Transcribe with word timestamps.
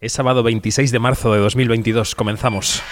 Es 0.00 0.14
sábado 0.14 0.42
26 0.42 0.92
de 0.92 0.98
marzo 0.98 1.34
de 1.34 1.40
2022. 1.40 2.14
Comenzamos. 2.14 2.82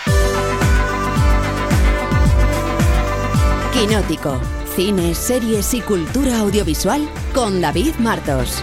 Quinótico. 3.72 4.38
Cine, 4.76 5.14
series 5.14 5.72
y 5.72 5.80
cultura 5.80 6.40
audiovisual 6.40 7.08
con 7.34 7.62
David 7.62 7.94
Martos. 7.98 8.62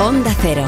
Onda 0.00 0.34
Cero. 0.40 0.64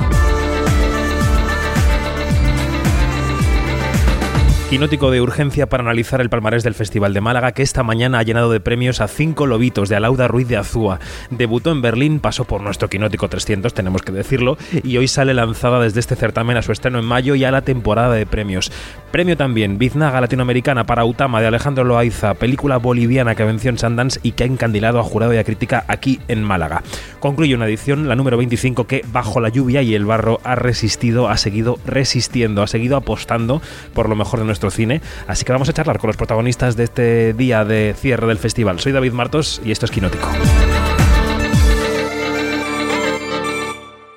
Quinótico 4.71 5.11
de 5.11 5.21
urgencia 5.21 5.69
para 5.69 5.83
analizar 5.83 6.23
el 6.23 6.31
palmarés 6.31 6.65
del 6.65 6.75
Festival 6.75 7.13
de 7.13 7.21
Málaga 7.21 7.53
que 7.53 7.63
esta 7.63 7.83
mañana 7.83 8.19
ha 8.19 8.23
llenado 8.23 8.51
de 8.51 8.61
premios 8.61 9.03
a 9.03 9.09
cinco 9.09 9.47
lobitos 9.47 9.91
de 9.91 9.97
Alauda 9.97 10.27
Ruiz 10.27 10.49
de 10.49 10.57
Azúa. 10.57 10.99
Debutó 11.31 11.71
en 11.71 11.83
Berlín, 11.83 12.19
pasó 12.19 12.45
por 12.45 12.63
nuestro 12.63 12.89
Quinótico 12.89 13.29
300, 13.29 13.75
tenemos 13.75 14.03
que 14.03 14.11
decirlo, 14.11 14.57
y 14.83 14.97
hoy 14.97 15.07
sale 15.07 15.35
lanzada 15.35 15.81
desde 15.81 16.01
este 16.01 16.17
certamen 16.17 16.57
a 16.57 16.63
su 16.63 16.73
estreno 16.73 16.99
en 16.99 17.05
mayo 17.05 17.35
y 17.35 17.45
a 17.45 17.51
la 17.51 17.63
temporada 17.63 18.15
de 18.15 18.27
premios. 18.27 18.73
Premio 19.13 19.37
también 19.37 19.79
Biznaga 19.79 20.21
Latinoamericana 20.21 20.85
para 20.85 21.05
Utama 21.05 21.41
de 21.41 21.47
Alejandro 21.47 21.85
Loaiza, 21.85 22.35
película 22.35 22.79
boliviana 22.79 23.37
que 23.37 23.45
venció 23.45 23.71
en 23.71 23.79
Sundance 23.79 24.19
y 24.25 24.33
que 24.33 24.43
ha 24.43 24.47
encandilado 24.47 24.99
a 24.99 25.05
jurado 25.05 25.35
y 25.35 25.37
a 25.37 25.45
crítica 25.45 25.85
aquí 25.87 26.21
en 26.27 26.43
Málaga. 26.43 26.83
Concluye 27.21 27.55
una 27.55 27.67
edición, 27.67 28.09
la 28.09 28.17
número 28.17 28.39
25, 28.39 28.89
que 28.89 29.05
bajo 29.13 29.41
la 29.41 29.51
lluvia 29.51 29.83
y 29.83 29.95
el 29.95 30.05
barro 30.05 30.41
ha 30.43 30.57
resistido, 30.57 31.29
ha 31.29 31.37
seguido 31.37 31.79
resistiendo, 31.87 32.63
ha 32.63 32.67
seguido 32.67 32.97
apostando 32.97 33.63
por 33.93 34.09
lo 34.09 34.17
mejor 34.17 34.41
de 34.41 34.47
nuestro 34.47 34.54
cine. 34.71 35.01
Así 35.27 35.45
que 35.45 35.53
vamos 35.53 35.69
a 35.69 35.73
charlar 35.73 35.99
con 35.99 36.09
los 36.09 36.17
protagonistas 36.17 36.77
de 36.77 36.85
este 36.85 37.33
día 37.35 37.65
de 37.65 37.95
cierre 37.99 38.27
del 38.27 38.39
festival. 38.39 38.81
Soy 38.81 38.93
David 38.93 39.13
Martos 39.13 39.61
y 39.65 39.73
esto 39.73 39.87
es 39.87 39.91
Quinótico. 39.91 40.29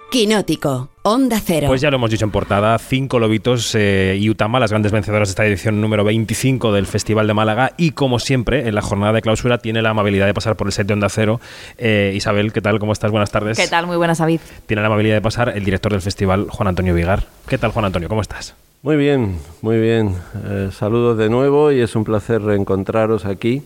Quinótico, 0.10 0.90
Onda 1.04 1.41
Cero. 1.44 1.68
Pues 1.68 1.82
ya 1.82 1.91
lo 1.91 1.98
hemos 1.98 2.10
dicho 2.10 2.23
en 2.23 2.32
portada, 2.32 2.77
cinco 2.80 3.20
lobitos 3.20 3.76
eh, 3.76 4.18
y 4.18 4.30
Utama, 4.30 4.58
las 4.58 4.71
grandes 4.71 4.93
vencedoras 4.93 5.27
de 5.27 5.32
esta 5.32 5.46
edición 5.46 5.82
número 5.82 6.05
25 6.05 6.71
del 6.71 6.88
Festival 6.88 7.27
de 7.27 7.34
Málaga. 7.34 7.74
Y 7.76 7.91
como 7.91 8.18
siempre, 8.18 8.70
en 8.70 8.76
la 8.76 8.82
jornada 8.82 9.12
de 9.12 9.21
clausura 9.21 9.58
tiene 9.58 9.82
la 9.82 9.90
amabilidad 9.90 10.26
de 10.26 10.34
pasar 10.34 10.55
por 10.55 10.68
el 10.68 10.74
set 10.74 10.88
de 10.88 10.93
Onda 10.93 11.10
Cero. 11.10 11.41
Eh, 11.77 12.13
Isabel, 12.15 12.54
¿qué 12.54 12.62
tal? 12.62 12.80
¿Cómo 12.80 12.93
estás? 12.93 13.12
Buenas 13.12 13.32
tardes. 13.32 13.58
¿Qué 13.58 13.68
tal? 13.68 13.85
Muy 13.85 13.98
buenas, 13.98 14.20
David. 14.20 14.40
Tiene 14.65 14.82
la 14.82 14.88
amabilidad 14.88 15.15
de 15.15 15.21
pasar 15.21 15.49
el 15.49 15.65
director 15.65 15.91
del 15.91 16.02
festival, 16.02 16.48
Juan 16.49 16.70
Antonio 16.70 16.93
Vigar. 16.93 17.26
¿Qué 17.48 17.58
tal, 17.58 17.71
Juan 17.71 17.85
Antonio? 17.85 18.08
¿Cómo 18.08 18.21
estás? 18.21 18.55
Muy 18.82 18.96
bien, 18.96 19.38
muy 19.62 19.80
bien. 19.80 20.16
Eh, 20.46 20.70
saludos 20.72 21.18
de 21.18 21.30
nuevo 21.30 21.72
y 21.72 21.82
es 21.82 21.96
un 21.96 22.04
placer 22.04 22.42
reencontraros 22.42 23.26
aquí 23.26 23.64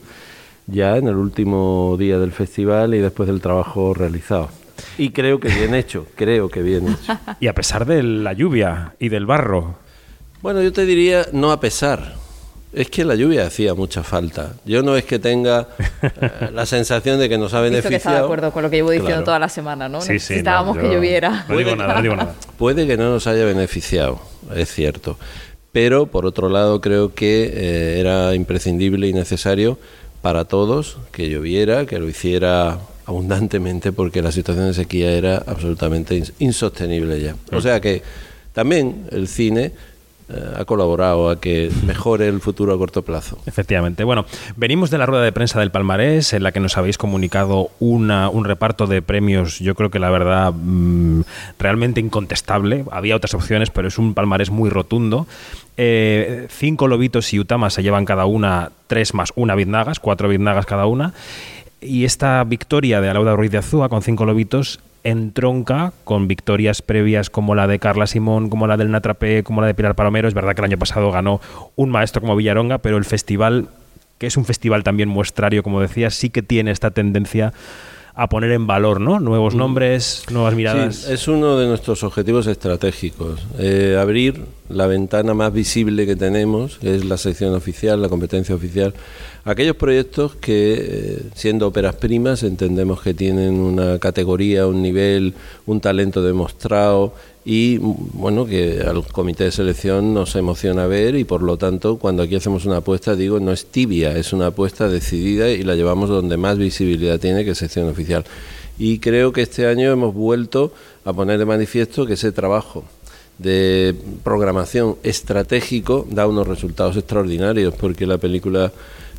ya 0.68 0.98
en 0.98 1.08
el 1.08 1.16
último 1.16 1.96
día 2.00 2.18
del 2.18 2.32
festival 2.32 2.94
y 2.96 3.00
después 3.00 3.28
del 3.28 3.42
trabajo 3.42 3.94
realizado. 3.94 4.50
Y 4.98 5.12
creo 5.12 5.40
que 5.40 5.50
bien 5.50 5.76
hecho, 5.76 6.08
creo 6.16 6.50
que 6.50 6.62
bien 6.64 6.88
hecho. 6.88 7.18
Y 7.40 7.48
a 7.48 7.54
pesar 7.54 7.86
de 7.86 8.02
la 8.04 8.34
lluvia 8.34 8.96
y 9.00 9.10
del 9.10 9.26
barro. 9.26 9.76
Bueno, 10.42 10.62
yo 10.64 10.72
te 10.74 10.86
diría 10.86 11.26
no 11.34 11.52
a 11.52 11.60
pesar. 11.60 12.16
Es 12.74 12.90
que 12.90 13.04
la 13.04 13.16
lluvia 13.16 13.46
hacía 13.46 13.74
mucha 13.74 14.02
falta. 14.02 14.54
Yo 14.64 14.82
no 14.82 14.96
es 14.96 15.04
que 15.04 15.20
tenga 15.20 15.68
eh, 16.02 16.10
la 16.54 16.66
sensación 16.66 17.20
de 17.20 17.28
que 17.28 17.38
nos 17.38 17.54
ha 17.54 17.62
Visto 17.62 17.70
beneficiado. 17.76 17.90
que 17.90 17.96
está 17.98 18.12
de 18.14 18.20
acuerdo 18.20 18.52
con 18.54 18.64
lo 18.64 18.70
que 18.70 18.78
llevo 18.78 18.92
diciendo 18.92 19.10
Claro. 19.16 19.26
toda 19.26 19.40
la 19.40 19.50
semana, 19.50 19.90
¿no? 19.90 20.00
Sí, 20.00 20.08
sí, 20.08 20.14
Necesitábamos 20.14 20.78
no, 20.78 20.82
que 20.82 20.88
lloviera. 20.90 21.46
No 21.50 21.58
digo 21.58 21.76
nada, 21.76 21.96
no 21.96 22.02
digo 22.02 22.16
nada. 22.16 22.34
Puede 22.58 22.88
que 22.88 22.96
no 22.96 23.10
nos 23.12 23.28
haya 23.28 23.44
beneficiado, 23.44 24.22
es 24.56 24.72
cierto. 24.74 25.18
Pero, 25.72 26.08
por 26.08 26.26
otro 26.26 26.50
lado, 26.50 26.82
creo 26.82 27.14
que 27.14 27.44
eh, 27.54 28.00
era 28.00 28.36
imprescindible 28.36 29.08
y 29.08 29.14
necesario 29.14 29.78
para 30.22 30.46
todos 30.46 30.98
que 31.12 31.30
lloviera, 31.30 31.86
que 31.86 31.98
lo 32.00 32.10
hiciera 32.10 32.80
abundantemente, 33.06 33.92
porque 33.92 34.22
la 34.22 34.32
situación 34.32 34.68
de 34.68 34.74
sequía 34.74 35.12
era 35.14 35.38
absolutamente 35.48 36.18
ins- 36.18 36.34
insostenible 36.40 37.22
ya. 37.22 37.36
O 37.54 37.62
sea 37.62 37.80
que 37.80 38.02
también 38.54 39.06
el 39.12 39.28
cine 39.28 39.72
ha 40.56 40.66
colaborado 40.66 41.30
a 41.30 41.40
que 41.40 41.72
mejore 41.86 42.28
el 42.28 42.40
futuro 42.42 42.74
a 42.74 42.78
corto 42.78 43.02
plazo. 43.04 43.38
Efectivamente. 43.46 44.04
Bueno, 44.04 44.26
venimos 44.56 44.90
de 44.90 44.98
la 44.98 45.06
rueda 45.06 45.24
de 45.24 45.32
prensa 45.32 45.60
del 45.60 45.72
Palmarés, 45.72 46.34
en 46.34 46.44
la 46.44 46.52
que 46.52 46.60
nos 46.60 46.78
habéis 46.78 46.98
comunicado 46.98 47.70
una, 47.80 48.30
un 48.30 48.46
reparto 48.46 48.88
de 48.88 49.02
premios, 49.02 49.60
yo 49.60 49.76
creo 49.76 49.90
que 49.90 50.00
la 50.00 50.10
verdad, 50.10 50.54
mm, 50.54 51.22
realmente 51.60 52.00
incontestable. 52.00 52.86
Había 52.92 53.16
otras 53.16 53.34
opciones, 53.34 53.70
pero 53.70 53.88
es 53.88 53.98
un 53.98 54.14
Palmarés 54.14 54.50
muy 54.50 54.70
rotundo. 54.70 55.28
Eh, 55.78 56.48
cinco 56.50 56.88
lobitos 56.88 57.34
y 57.34 57.40
Utama 57.40 57.70
se 57.70 57.84
llevan 57.84 58.06
cada 58.06 58.26
una 58.26 58.72
tres 58.88 59.14
más 59.14 59.32
una 59.36 59.56
biznagas, 59.56 60.00
cuatro 60.00 60.28
biznagas 60.28 60.66
cada 60.66 60.86
una. 60.86 61.14
Y 61.82 62.06
esta 62.06 62.44
victoria 62.44 63.02
de 63.02 63.10
Alauda 63.10 63.36
Ruiz 63.36 63.52
de 63.52 63.58
Azúa 63.58 63.90
con 63.90 64.02
cinco 64.04 64.26
lobitos 64.26 64.80
entronca 65.04 65.94
con 66.04 66.28
victorias 66.28 66.82
previas 66.82 67.30
como 67.30 67.56
la 67.56 67.68
de 67.68 67.80
Carla 67.80 68.08
Simón, 68.08 68.50
como 68.50 68.68
la 68.68 68.78
del 68.78 68.92
Natrapé, 68.92 69.44
como 69.44 69.62
la 69.62 69.68
de 69.68 69.74
Pilar 69.74 69.96
Palomero. 69.96 70.28
Es 70.28 70.34
verdad 70.34 70.54
que 70.56 70.62
el 70.62 70.66
año 70.66 70.78
pasado 70.78 71.12
ganó 71.12 71.42
un 71.76 71.90
maestro 71.90 72.22
como 72.22 72.36
Villaronga, 72.36 72.80
pero 72.80 72.98
el 72.98 73.06
festival, 73.06 73.68
que 74.18 74.28
es 74.28 74.38
un 74.38 74.46
festival 74.46 74.84
también 74.84 75.10
muestrario, 75.10 75.64
como 75.64 75.82
decía, 75.82 76.10
sí 76.10 76.30
que 76.30 76.42
tiene 76.42 76.72
esta 76.72 76.92
tendencia 76.92 77.54
a 78.14 78.28
poner 78.28 78.52
en 78.52 78.68
valor, 78.68 79.00
¿no? 79.00 79.20
Nuevos 79.20 79.56
nombres, 79.56 80.24
nuevas 80.30 80.54
miradas. 80.54 80.96
Sí, 80.96 81.14
es 81.14 81.28
uno 81.28 81.58
de 81.58 81.68
nuestros 81.68 82.04
objetivos 82.04 82.46
estratégicos. 82.48 83.40
eh, 83.58 83.98
abrir 84.00 84.44
la 84.74 84.88
ventana 84.88 85.34
más 85.34 85.54
visible 85.54 86.06
que 86.06 86.16
tenemos, 86.16 86.80
es 86.82 87.06
la 87.06 87.18
sección 87.18 87.54
oficial, 87.54 88.02
la 88.02 88.10
competencia 88.10 88.56
oficial. 88.56 88.94
Aquellos 89.44 89.76
proyectos 89.76 90.36
que, 90.36 90.76
eh, 90.80 91.22
siendo 91.34 91.68
óperas 91.68 91.96
primas, 91.96 92.44
entendemos 92.44 93.02
que 93.02 93.14
tienen 93.14 93.60
una 93.60 93.98
categoría, 93.98 94.68
un 94.68 94.82
nivel, 94.82 95.34
un 95.66 95.82
talento 95.82 96.22
demostrado 96.22 97.14
y, 97.44 97.78
bueno, 97.78 98.46
que 98.46 98.82
al 98.86 99.04
comité 99.08 99.46
de 99.46 99.52
selección 99.52 100.14
nos 100.14 100.36
emociona 100.36 100.86
ver 100.86 101.16
y, 101.16 101.24
por 101.24 101.42
lo 101.42 101.58
tanto, 101.58 101.98
cuando 101.98 102.22
aquí 102.22 102.36
hacemos 102.36 102.66
una 102.66 102.78
apuesta, 102.78 103.16
digo, 103.16 103.40
no 103.40 103.52
es 103.52 103.66
tibia, 103.66 104.16
es 104.16 104.32
una 104.32 104.48
apuesta 104.48 104.88
decidida 104.88 105.50
y 105.50 105.64
la 105.64 105.76
llevamos 105.76 106.10
donde 106.10 106.38
más 106.38 106.58
visibilidad 106.60 107.20
tiene, 107.20 107.44
que 107.44 107.52
es 107.52 107.58
sección 107.58 107.90
oficial. 107.90 108.24
Y 108.78 109.00
creo 109.00 109.32
que 109.32 109.42
este 109.42 109.68
año 109.68 109.92
hemos 109.92 110.14
vuelto 110.14 110.72
a 111.04 111.14
poner 111.14 111.40
de 111.40 111.46
manifiesto 111.46 112.06
que 112.06 112.14
ese 112.14 112.32
trabajo 112.32 112.84
de 113.42 113.96
programación 114.24 114.98
estratégico 115.04 116.06
da 116.10 116.28
unos 116.28 116.48
resultados 116.48 116.96
extraordinarios, 116.98 117.74
porque 117.74 118.06
la 118.06 118.18
película 118.18 118.72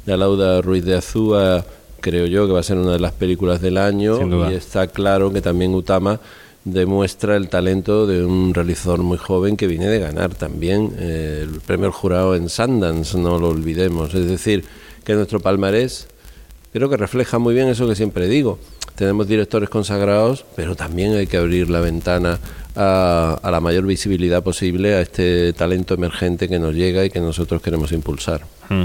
de 0.06 0.12
Alauda 0.12 0.60
Ruiz 0.60 0.84
de 0.84 0.94
Azúa 0.94 1.64
creo 2.00 2.26
yo 2.26 2.46
que 2.46 2.52
va 2.52 2.60
a 2.60 2.64
ser 2.64 2.78
una 2.78 2.92
de 2.92 3.00
las 3.00 3.12
películas 3.12 3.60
del 3.60 3.78
año 3.78 4.18
y 4.50 4.54
está 4.54 4.88
claro 4.88 5.32
que 5.32 5.40
también 5.40 5.74
Utama 5.74 6.20
demuestra 6.64 7.36
el 7.36 7.48
talento 7.48 8.06
de 8.06 8.24
un 8.24 8.54
realizador 8.54 9.02
muy 9.02 9.18
joven 9.18 9.56
que 9.56 9.66
viene 9.66 9.86
de 9.86 9.98
ganar 9.98 10.34
también 10.34 10.94
eh, 10.98 11.40
el 11.42 11.60
premio 11.60 11.86
al 11.86 11.92
jurado 11.92 12.36
en 12.36 12.48
Sundance, 12.48 13.18
no 13.18 13.38
lo 13.38 13.48
olvidemos. 13.48 14.14
Es 14.14 14.28
decir, 14.28 14.64
que 15.04 15.14
nuestro 15.14 15.40
palmarés 15.40 16.06
creo 16.72 16.88
que 16.88 16.96
refleja 16.96 17.38
muy 17.38 17.54
bien 17.54 17.68
eso 17.68 17.88
que 17.88 17.96
siempre 17.96 18.28
digo. 18.28 18.58
Tenemos 19.02 19.26
directores 19.26 19.68
consagrados, 19.68 20.44
pero 20.54 20.76
también 20.76 21.16
hay 21.16 21.26
que 21.26 21.36
abrir 21.36 21.68
la 21.68 21.80
ventana 21.80 22.38
a, 22.76 23.36
la 23.50 23.60
mayor 23.60 23.84
visibilidad 23.84 24.44
posible 24.44 24.94
a 24.94 25.00
este 25.00 25.52
talento 25.54 25.94
emergente 25.94 26.48
que 26.48 26.60
nos 26.60 26.72
llega 26.76 27.04
y 27.04 27.10
que 27.10 27.18
nosotros 27.18 27.60
queremos 27.60 27.90
impulsar. 27.90 28.42
Mm. 28.68 28.84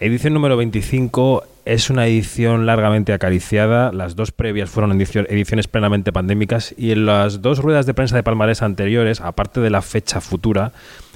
Edición 0.00 0.34
número 0.34 0.58
25 0.58 1.44
es 1.64 1.88
una 1.88 2.06
edición 2.06 2.66
largamente 2.66 3.14
acariciada. 3.14 3.90
Las 3.90 4.16
dos 4.16 4.32
previas 4.32 4.68
fueron 4.68 4.92
edicio- 5.00 5.24
ediciones 5.30 5.66
plenamente 5.66 6.12
pandémicas 6.12 6.74
y 6.76 6.90
en 6.90 7.06
las 7.06 7.40
dos 7.40 7.58
ruedas 7.60 7.86
de 7.86 7.94
prensa 7.94 8.16
de 8.16 8.22
Palmarés 8.22 8.60
anteriores, 8.60 9.22
aparte 9.22 9.60
de 9.62 9.70
la 9.70 9.80
fecha 9.80 10.20
futura, 10.20 10.72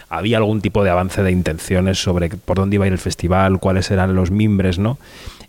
había 0.08 0.38
algún 0.38 0.62
tipo 0.62 0.82
de 0.84 0.88
avance 0.88 1.22
de 1.22 1.32
intenciones 1.32 1.98
sobre 2.02 2.30
por 2.30 2.56
dónde 2.56 2.76
iba 2.76 2.84
a 2.84 2.86
ir 2.86 2.94
el 2.94 2.98
festival, 2.98 3.60
cuáles 3.60 3.90
eran 3.90 4.14
los 4.14 4.30
mimbres, 4.30 4.78
¿no? 4.78 4.96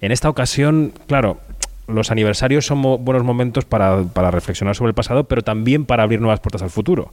En 0.02 0.12
esta 0.12 0.30
ocasión, 0.30 0.92
claro, 1.08 1.40
los 1.88 2.12
aniversarios 2.12 2.66
son 2.66 2.80
mo- 2.80 2.98
buenos 2.98 3.24
momentos 3.24 3.66
para, 3.66 4.04
para 4.04 4.30
reflexionar 4.32 4.76
sobre 4.76 4.90
el 4.90 4.96
pasado, 4.96 5.24
pero 5.26 5.42
también 5.42 5.86
para 5.86 6.04
abrir 6.04 6.20
nuevas 6.22 6.40
puertas 6.40 6.62
al 6.62 6.70
futuro. 6.70 7.12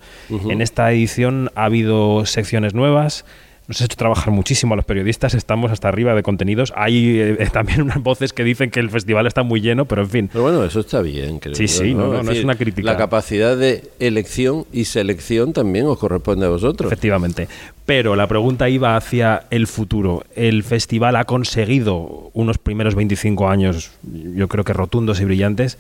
En 0.51 0.61
esta 0.61 0.91
edición 0.93 1.51
ha 1.55 1.65
habido 1.65 2.27
secciones 2.27 2.75
nuevas. 2.75 3.25
Nos 3.67 3.81
ha 3.81 3.87
hecho 3.87 3.97
trabajar 3.97 4.31
muchísimo 4.31 4.75
a 4.75 4.77
los 4.77 4.85
periodistas, 4.85 5.33
estamos 5.33 5.73
hasta 5.73 5.89
arriba 5.89 6.15
de 6.15 6.23
contenidos. 6.23 6.73
Hay 6.77 7.19
eh, 7.19 7.49
también 7.53 7.83
unas 7.83 8.03
voces 8.03 8.35
que 8.35 8.45
dicen 8.45 8.71
que 8.71 8.81
el 8.81 8.91
festival 8.91 9.27
está 9.27 9.43
muy 9.43 9.63
lleno, 9.63 9.87
pero 9.87 10.03
en 10.03 10.11
fin. 10.11 10.29
Pero 10.31 10.45
bueno, 10.45 10.65
eso 10.65 10.81
está 10.81 11.01
bien, 11.01 11.39
creo. 11.39 11.55
Sí, 11.55 11.67
sí, 11.67 11.95
no, 11.95 12.13
no, 12.13 12.23
no 12.23 12.31
es 12.31 12.45
una 12.45 12.57
crítica. 12.57 12.85
La 12.91 12.99
capacidad 12.99 13.57
de 13.57 13.91
elección 14.01 14.67
y 14.73 14.85
selección 14.85 15.55
también 15.55 15.87
os 15.87 15.99
corresponde 15.99 16.45
a 16.45 16.51
vosotros. 16.51 16.93
Efectivamente. 16.93 17.49
Pero 17.87 18.17
la 18.17 18.27
pregunta 18.27 18.69
iba 18.69 18.97
hacia 18.97 19.45
el 19.51 19.67
futuro. 19.67 20.25
El 20.35 20.63
festival 20.63 21.17
ha 21.17 21.25
conseguido 21.25 22.31
unos 22.35 22.59
primeros 22.59 22.95
25 22.95 23.49
años, 23.49 23.93
yo 24.03 24.49
creo 24.49 24.65
que 24.65 24.73
rotundos 24.73 25.21
y 25.21 25.25
brillantes. 25.25 25.79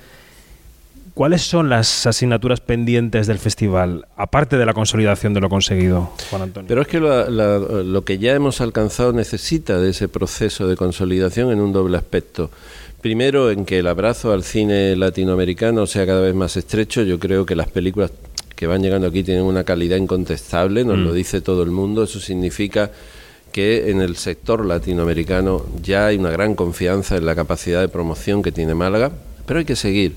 ¿Cuáles 1.15 1.43
son 1.43 1.69
las 1.69 2.07
asignaturas 2.09 2.61
pendientes 2.61 3.29
del 3.29 3.39
festival, 3.39 4.07
aparte 4.17 4.57
de 4.59 4.67
la 4.67 4.75
consolidación 4.75 5.33
de 5.33 5.41
lo 5.41 5.49
conseguido, 5.49 6.11
Juan 6.29 6.43
Antonio? 6.43 6.67
Pero 6.67 6.83
es 6.83 6.89
que 6.89 6.99
lo, 6.99 7.31
la- 7.31 7.59
lo 7.59 8.05
que 8.05 8.19
ya 8.19 8.35
hemos 8.35 8.61
alcanzado 8.61 9.13
necesita 9.13 9.79
de 9.79 9.91
ese 9.91 10.09
proceso 10.09 10.67
de 10.67 10.75
consolidación 10.77 11.53
en 11.53 11.61
un 11.61 11.73
doble 11.73 11.97
aspecto. 11.99 12.51
Primero, 13.01 13.53
en 13.53 13.65
que 13.65 13.79
el 13.79 13.87
abrazo 13.87 14.33
al 14.33 14.43
cine 14.43 14.97
latinoamericano 14.97 15.87
sea 15.87 16.05
cada 16.05 16.21
vez 16.21 16.35
más 16.35 16.57
estrecho. 16.57 17.03
Yo 17.03 17.21
creo 17.21 17.47
que 17.47 17.55
las 17.55 17.69
películas 17.69 18.11
que 18.57 18.67
van 18.67 18.83
llegando 18.83 19.07
aquí 19.07 19.23
tienen 19.23 19.45
una 19.45 19.63
calidad 19.63 19.99
incontestable, 19.99 20.85
nos 20.85 20.99
lo 20.99 21.11
Mm. 21.13 21.15
dice 21.15 21.41
todo 21.41 21.63
el 21.63 21.71
mundo. 21.71 22.03
Eso 22.03 22.19
significa 22.19 22.91
que 23.53 23.89
en 23.91 24.01
el 24.01 24.17
sector 24.17 24.67
latinoamericano 24.67 25.65
ya 25.81 26.07
hay 26.07 26.17
una 26.17 26.31
gran 26.31 26.57
confianza 26.57 27.17
en 27.17 27.27
la 27.27 27.37
capacidad 27.37 27.81
de 27.83 27.89
promoción 27.89 28.43
que 28.43 28.51
tiene 28.51 28.75
Málaga, 28.75 29.13
pero 29.47 29.61
hay 29.61 29.65
que 29.65 29.77
seguir, 29.77 30.15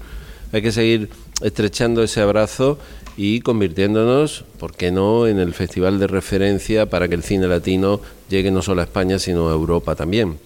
hay 0.52 0.62
que 0.62 0.72
seguir 0.72 1.10
estrechando 1.42 2.04
ese 2.04 2.22
abrazo 2.22 2.78
y 3.16 3.42
convirtiéndonos, 3.42 4.46
¿por 4.60 4.76
qué 4.76 4.92
no?, 4.92 5.28
en 5.28 5.40
el 5.40 5.54
festival 5.54 6.00
de 6.00 6.08
referencia 6.08 6.86
para 6.88 7.08
que 7.08 7.16
el 7.16 7.24
cine 7.24 7.48
latino 7.48 8.00
llegue 8.30 8.52
no 8.52 8.62
solo 8.62 8.82
a 8.82 8.86
España, 8.86 9.20
sino 9.20 9.50
a 9.50 9.54
Europa 9.54 9.96
también. 9.96 10.38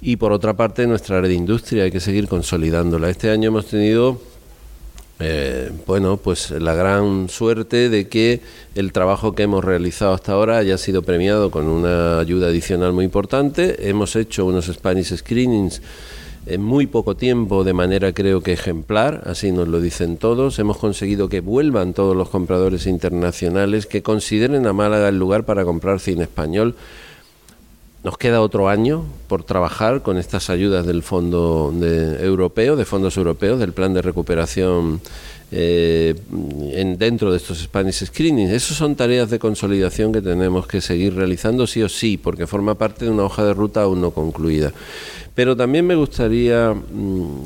Y 0.00 0.16
por 0.16 0.32
otra 0.32 0.54
parte, 0.54 0.86
nuestra 0.86 1.20
red 1.20 1.28
de 1.28 1.34
industria 1.34 1.84
hay 1.84 1.90
que 1.90 2.00
seguir 2.00 2.28
consolidándola. 2.28 3.08
Este 3.08 3.30
año 3.30 3.48
hemos 3.48 3.66
tenido 3.66 4.20
eh, 5.20 5.70
bueno, 5.86 6.16
pues 6.16 6.50
la 6.50 6.74
gran 6.74 7.28
suerte 7.28 7.88
de 7.88 8.08
que 8.08 8.40
el 8.74 8.92
trabajo 8.92 9.34
que 9.34 9.44
hemos 9.44 9.64
realizado 9.64 10.12
hasta 10.12 10.32
ahora 10.32 10.58
haya 10.58 10.76
sido 10.76 11.02
premiado 11.02 11.50
con 11.50 11.66
una 11.66 12.18
ayuda 12.18 12.48
adicional 12.48 12.92
muy 12.92 13.04
importante. 13.04 13.88
Hemos 13.88 14.16
hecho 14.16 14.44
unos 14.44 14.66
Spanish 14.66 15.14
screenings 15.16 15.80
en 16.46 16.62
muy 16.62 16.86
poco 16.86 17.14
tiempo, 17.16 17.64
de 17.64 17.72
manera 17.72 18.12
creo 18.12 18.40
que 18.42 18.52
ejemplar, 18.52 19.22
así 19.26 19.52
nos 19.52 19.68
lo 19.68 19.80
dicen 19.80 20.16
todos. 20.16 20.58
Hemos 20.58 20.78
conseguido 20.78 21.28
que 21.28 21.40
vuelvan 21.40 21.94
todos 21.94 22.16
los 22.16 22.28
compradores 22.28 22.86
internacionales 22.86 23.86
que 23.86 24.02
consideren 24.02 24.66
a 24.66 24.72
Málaga 24.72 25.08
el 25.08 25.18
lugar 25.18 25.44
para 25.44 25.64
comprar 25.64 26.00
cine 26.00 26.24
español. 26.24 26.74
Nos 28.04 28.18
queda 28.18 28.42
otro 28.42 28.68
año 28.68 29.02
por 29.28 29.44
trabajar 29.44 30.02
con 30.02 30.18
estas 30.18 30.50
ayudas 30.50 30.84
del 30.86 31.02
Fondo 31.02 31.72
de- 31.74 32.22
Europeo, 32.22 32.76
de 32.76 32.84
fondos 32.84 33.16
europeos, 33.16 33.58
del 33.58 33.72
Plan 33.72 33.94
de 33.94 34.02
Recuperación 34.02 35.00
eh, 35.50 36.14
en, 36.72 36.98
dentro 36.98 37.30
de 37.30 37.38
estos 37.38 37.58
Spanish 37.60 38.04
Screenings. 38.04 38.52
Esas 38.52 38.76
son 38.76 38.94
tareas 38.94 39.30
de 39.30 39.38
consolidación 39.38 40.12
que 40.12 40.20
tenemos 40.20 40.66
que 40.66 40.82
seguir 40.82 41.14
realizando 41.14 41.66
sí 41.66 41.82
o 41.82 41.88
sí, 41.88 42.18
porque 42.18 42.46
forma 42.46 42.74
parte 42.74 43.06
de 43.06 43.10
una 43.10 43.24
hoja 43.24 43.42
de 43.42 43.54
ruta 43.54 43.82
aún 43.82 44.02
no 44.02 44.10
concluida. 44.10 44.70
Pero 45.34 45.56
también 45.56 45.86
me 45.86 45.94
gustaría 45.94 46.74
mm, 46.74 47.38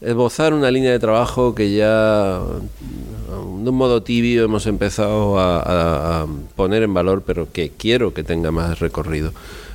esbozar 0.00 0.54
una 0.54 0.70
línea 0.70 0.92
de 0.92 0.98
trabajo 0.98 1.54
que 1.54 1.74
ya 1.74 2.40
mm, 2.40 3.64
de 3.64 3.70
un 3.70 3.76
modo 3.76 4.02
tibio 4.02 4.44
hemos 4.44 4.66
empezado 4.66 5.38
a, 5.38 6.26
poner 6.56 6.82
en 6.82 6.94
valor, 6.94 7.22
pero 7.26 7.50
que 7.52 7.70
quiero 7.70 8.14
que 8.14 8.22
tenga 8.22 8.50
más 8.50 8.78
recorrido. 8.80 9.32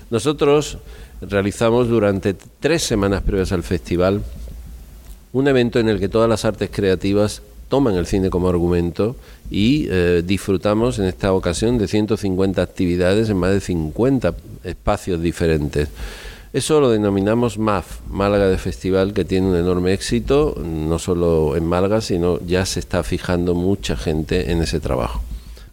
Nosotros 0.10 0.78
realizamos 1.22 1.88
durante 1.88 2.36
tres 2.60 2.84
semanas 2.84 3.22
previas 3.22 3.52
al 3.52 3.64
festival 3.64 4.24
un 5.32 5.48
evento 5.48 5.80
en 5.80 5.90
el 5.90 6.00
que 6.00 6.10
todas 6.10 6.30
las 6.30 6.46
artes 6.46 6.70
creativas 6.72 7.42
toman 7.70 7.96
el 7.96 8.06
cine 8.06 8.30
como 8.30 8.50
argumento 8.50 9.16
y 9.50 9.88
eh, 9.90 10.22
disfrutamos 10.24 11.00
en 11.00 11.06
esta 11.06 11.34
ocasión 11.34 11.78
de 11.78 11.88
150 11.88 12.62
actividades 12.62 13.30
en 13.30 13.38
más 13.38 13.52
de 13.52 13.62
50 13.62 14.36
espacios 14.64 15.22
diferentes. 15.22 15.90
Eso 16.54 16.80
lo 16.80 16.92
denominamos 16.92 17.58
MAF, 17.58 18.02
Málaga 18.12 18.48
de 18.48 18.60
Festival, 18.60 19.14
que 19.14 19.26
tiene 19.26 19.48
un 19.48 19.56
enorme 19.56 19.92
éxito, 19.92 20.56
no 20.64 21.00
solo 21.00 21.58
en 21.58 21.66
Málaga, 21.66 22.00
sino 22.00 22.40
ya 22.46 22.64
se 22.68 22.80
está 22.80 23.02
fijando 23.02 23.56
mucha 23.56 23.98
gente 23.98 24.52
en 24.52 24.62
ese 24.62 24.80
trabajo. 24.80 25.24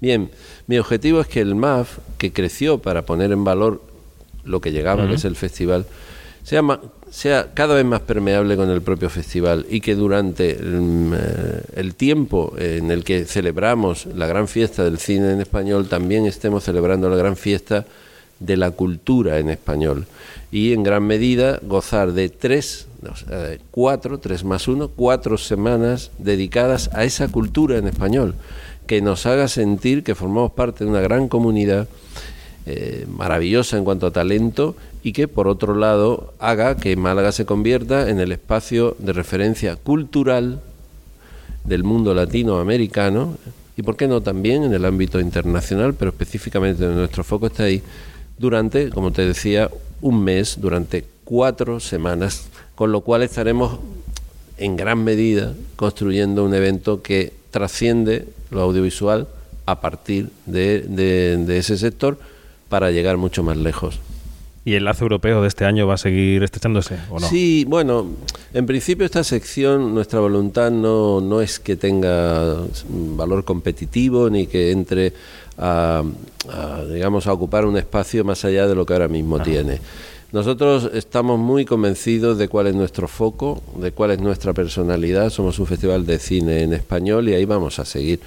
Bien, 0.00 0.30
mi 0.68 0.78
objetivo 0.78 1.20
es 1.20 1.26
que 1.26 1.42
el 1.42 1.54
MAF, 1.54 1.98
que 2.16 2.32
creció 2.32 2.78
para 2.78 3.02
poner 3.02 3.30
en 3.30 3.44
valor 3.44 3.82
lo 4.46 4.62
que 4.62 4.72
llegaba, 4.72 5.06
que 5.06 5.16
es 5.16 5.26
el 5.26 5.36
festival, 5.36 5.84
sea, 6.44 6.62
sea 7.10 7.52
cada 7.52 7.74
vez 7.74 7.84
más 7.84 8.00
permeable 8.00 8.56
con 8.56 8.70
el 8.70 8.80
propio 8.80 9.10
festival 9.10 9.66
y 9.68 9.82
que 9.82 9.94
durante 9.94 10.56
eh, 10.58 11.62
el 11.76 11.94
tiempo 11.94 12.54
en 12.56 12.90
el 12.90 13.04
que 13.04 13.26
celebramos 13.26 14.06
la 14.06 14.26
gran 14.26 14.48
fiesta 14.48 14.82
del 14.82 14.96
cine 14.96 15.32
en 15.32 15.42
español, 15.42 15.88
también 15.88 16.24
estemos 16.24 16.64
celebrando 16.64 17.10
la 17.10 17.16
gran 17.16 17.36
fiesta 17.36 17.84
de 18.38 18.56
la 18.56 18.70
cultura 18.70 19.38
en 19.38 19.50
español 19.50 20.06
y 20.52 20.72
en 20.72 20.82
gran 20.82 21.04
medida 21.04 21.58
gozar 21.62 22.12
de 22.12 22.28
tres, 22.28 22.88
cuatro, 23.70 24.18
tres 24.18 24.44
más 24.44 24.68
uno, 24.68 24.88
cuatro 24.88 25.38
semanas 25.38 26.10
dedicadas 26.18 26.90
a 26.92 27.04
esa 27.04 27.28
cultura 27.28 27.78
en 27.78 27.86
español, 27.86 28.34
que 28.86 29.00
nos 29.00 29.26
haga 29.26 29.48
sentir 29.48 30.02
que 30.02 30.14
formamos 30.14 30.52
parte 30.52 30.84
de 30.84 30.90
una 30.90 31.00
gran 31.00 31.28
comunidad 31.28 31.88
eh, 32.66 33.06
maravillosa 33.08 33.78
en 33.78 33.84
cuanto 33.84 34.06
a 34.06 34.10
talento 34.10 34.76
y 35.02 35.12
que 35.12 35.28
por 35.28 35.48
otro 35.48 35.74
lado 35.74 36.34
haga 36.38 36.76
que 36.76 36.96
Málaga 36.96 37.32
se 37.32 37.46
convierta 37.46 38.10
en 38.10 38.20
el 38.20 38.32
espacio 38.32 38.96
de 38.98 39.12
referencia 39.12 39.76
cultural 39.76 40.60
del 41.64 41.84
mundo 41.84 42.12
latinoamericano 42.12 43.38
y 43.76 43.82
por 43.82 43.96
qué 43.96 44.08
no 44.08 44.20
también 44.20 44.64
en 44.64 44.74
el 44.74 44.84
ámbito 44.84 45.20
internacional, 45.20 45.94
pero 45.94 46.10
específicamente 46.10 46.84
nuestro 46.86 47.24
foco 47.24 47.46
está 47.46 47.64
ahí 47.64 47.82
durante, 48.38 48.90
como 48.90 49.10
te 49.12 49.24
decía, 49.24 49.70
un 50.00 50.22
mes, 50.24 50.56
durante 50.60 51.04
cuatro 51.24 51.80
semanas, 51.80 52.48
con 52.74 52.92
lo 52.92 53.02
cual 53.02 53.22
estaremos 53.22 53.78
en 54.58 54.76
gran 54.76 55.02
medida 55.04 55.54
construyendo 55.76 56.44
un 56.44 56.54
evento 56.54 57.02
que 57.02 57.32
trasciende 57.50 58.26
lo 58.50 58.62
audiovisual 58.62 59.28
a 59.66 59.80
partir 59.80 60.30
de, 60.46 60.80
de- 60.80 61.36
de 61.38 61.58
ese 61.58 61.76
sector 61.76 62.18
para 62.68 62.90
llegar 62.90 63.16
mucho 63.16 63.42
más 63.42 63.56
lejos. 63.56 63.98
¿Y 64.64 64.74
el 64.74 64.84
lazo 64.84 65.04
europeo 65.04 65.40
de 65.40 65.48
este 65.48 65.64
año 65.64 65.86
va 65.86 65.94
a 65.94 65.98
seguir 65.98 66.42
estrechándose 66.42 66.96
o 67.08 67.18
no? 67.18 67.26
Sí, 67.26 67.64
bueno, 67.66 68.06
en 68.52 68.66
principio 68.66 69.06
esta 69.06 69.24
sección, 69.24 69.94
nuestra 69.94 70.20
voluntad 70.20 70.70
no, 70.70 71.20
no 71.22 71.40
es 71.40 71.58
que 71.58 71.76
tenga 71.76 72.56
valor 73.16 73.44
competitivo 73.44 74.28
ni 74.28 74.46
que 74.46 74.70
entre 74.70 75.14
a, 75.60 76.02
a, 76.48 76.84
digamos, 76.84 77.26
a 77.26 77.32
ocupar 77.32 77.66
un 77.66 77.76
espacio 77.76 78.24
más 78.24 78.44
allá 78.44 78.66
de 78.66 78.74
lo 78.74 78.84
que 78.84 78.94
ahora 78.94 79.08
mismo 79.08 79.40
tiene. 79.40 79.78
Nosotros 80.32 80.90
estamos 80.94 81.40
muy 81.40 81.64
convencidos 81.64 82.38
de 82.38 82.46
cuál 82.46 82.68
es 82.68 82.74
nuestro 82.76 83.08
foco, 83.08 83.60
de 83.76 83.90
cuál 83.90 84.12
es 84.12 84.20
nuestra 84.20 84.52
personalidad. 84.52 85.28
Somos 85.28 85.58
un 85.58 85.66
festival 85.66 86.06
de 86.06 86.20
cine 86.20 86.62
en 86.62 86.72
español 86.72 87.28
y 87.28 87.34
ahí 87.34 87.44
vamos 87.44 87.80
a 87.80 87.84
seguir. 87.84 88.20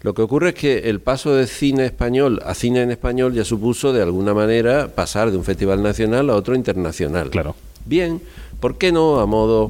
Lo 0.00 0.14
que 0.14 0.22
ocurre 0.22 0.50
es 0.50 0.54
que 0.54 0.78
el 0.88 1.00
paso 1.00 1.34
de 1.34 1.46
cine 1.46 1.84
español 1.84 2.40
a 2.46 2.54
cine 2.54 2.80
en 2.80 2.90
español 2.90 3.34
ya 3.34 3.44
supuso 3.44 3.92
de 3.92 4.00
alguna 4.00 4.32
manera 4.32 4.88
pasar 4.88 5.30
de 5.30 5.36
un 5.36 5.44
festival 5.44 5.82
nacional 5.82 6.30
a 6.30 6.36
otro 6.36 6.54
internacional. 6.54 7.28
Claro. 7.28 7.54
Bien, 7.84 8.22
¿por 8.58 8.78
qué 8.78 8.90
no 8.90 9.20
a 9.20 9.26
modo, 9.26 9.68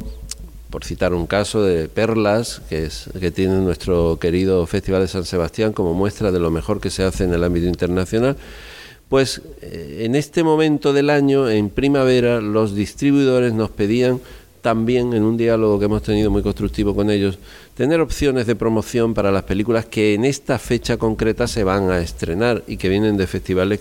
por 0.71 0.85
citar 0.85 1.13
un 1.13 1.27
caso 1.27 1.63
de 1.63 1.89
Perlas, 1.89 2.63
que, 2.69 2.85
es, 2.87 3.11
que 3.19 3.31
tiene 3.31 3.57
nuestro 3.57 4.19
querido 4.21 4.67
Festival 4.67 5.03
de 5.03 5.09
San 5.09 5.25
Sebastián 5.25 5.73
como 5.73 5.95
muestra 5.95 6.31
de 6.31 6.39
lo 6.39 6.50
mejor 6.50 6.81
que 6.81 6.91
se 6.91 7.03
hace 7.03 7.25
en 7.25 7.35
el 7.35 7.45
ámbito 7.45 7.67
internacional? 7.67 8.37
Pues 9.09 9.43
eh, 9.61 10.03
en 10.05 10.15
este 10.15 10.45
momento 10.45 10.93
del 10.93 11.11
año, 11.11 11.50
en 11.50 11.69
primavera, 11.69 12.41
los 12.41 12.75
distribuidores 12.75 13.53
nos 13.53 13.71
pedían 13.71 14.21
también, 14.62 15.15
en 15.15 15.25
un 15.25 15.37
diálogo 15.37 15.79
que 15.79 15.87
hemos 15.87 16.03
tenido 16.03 16.31
muy 16.31 16.43
constructivo 16.43 16.95
con 16.95 17.11
ellos, 17.11 17.39
tener 17.75 18.00
opciones 18.00 18.47
de 18.47 18.57
promoción 18.57 19.15
para 19.15 19.33
las 19.33 19.45
películas 19.45 19.87
que 19.87 20.15
en 20.15 20.25
esta 20.25 20.59
fecha 20.59 20.97
concreta 20.97 21.49
se 21.49 21.65
van 21.65 21.91
a 21.91 21.99
estrenar 21.99 22.62
y 22.67 22.77
que 22.77 22.89
vienen 22.89 23.17
de 23.17 23.27
festivales 23.27 23.81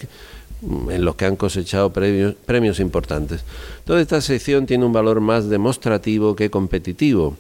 en 0.61 1.05
los 1.05 1.15
que 1.15 1.25
han 1.25 1.35
cosechado 1.35 1.91
premios, 1.91 2.35
premios 2.45 2.79
importantes. 2.79 3.41
Toda 3.85 4.01
esta 4.01 4.21
sección 4.21 4.65
tiene 4.65 4.85
un 4.85 4.93
valor 4.93 5.21
más 5.21 5.49
demostrativo 5.49 6.35
que 6.35 6.49
competitivo. 6.49 7.37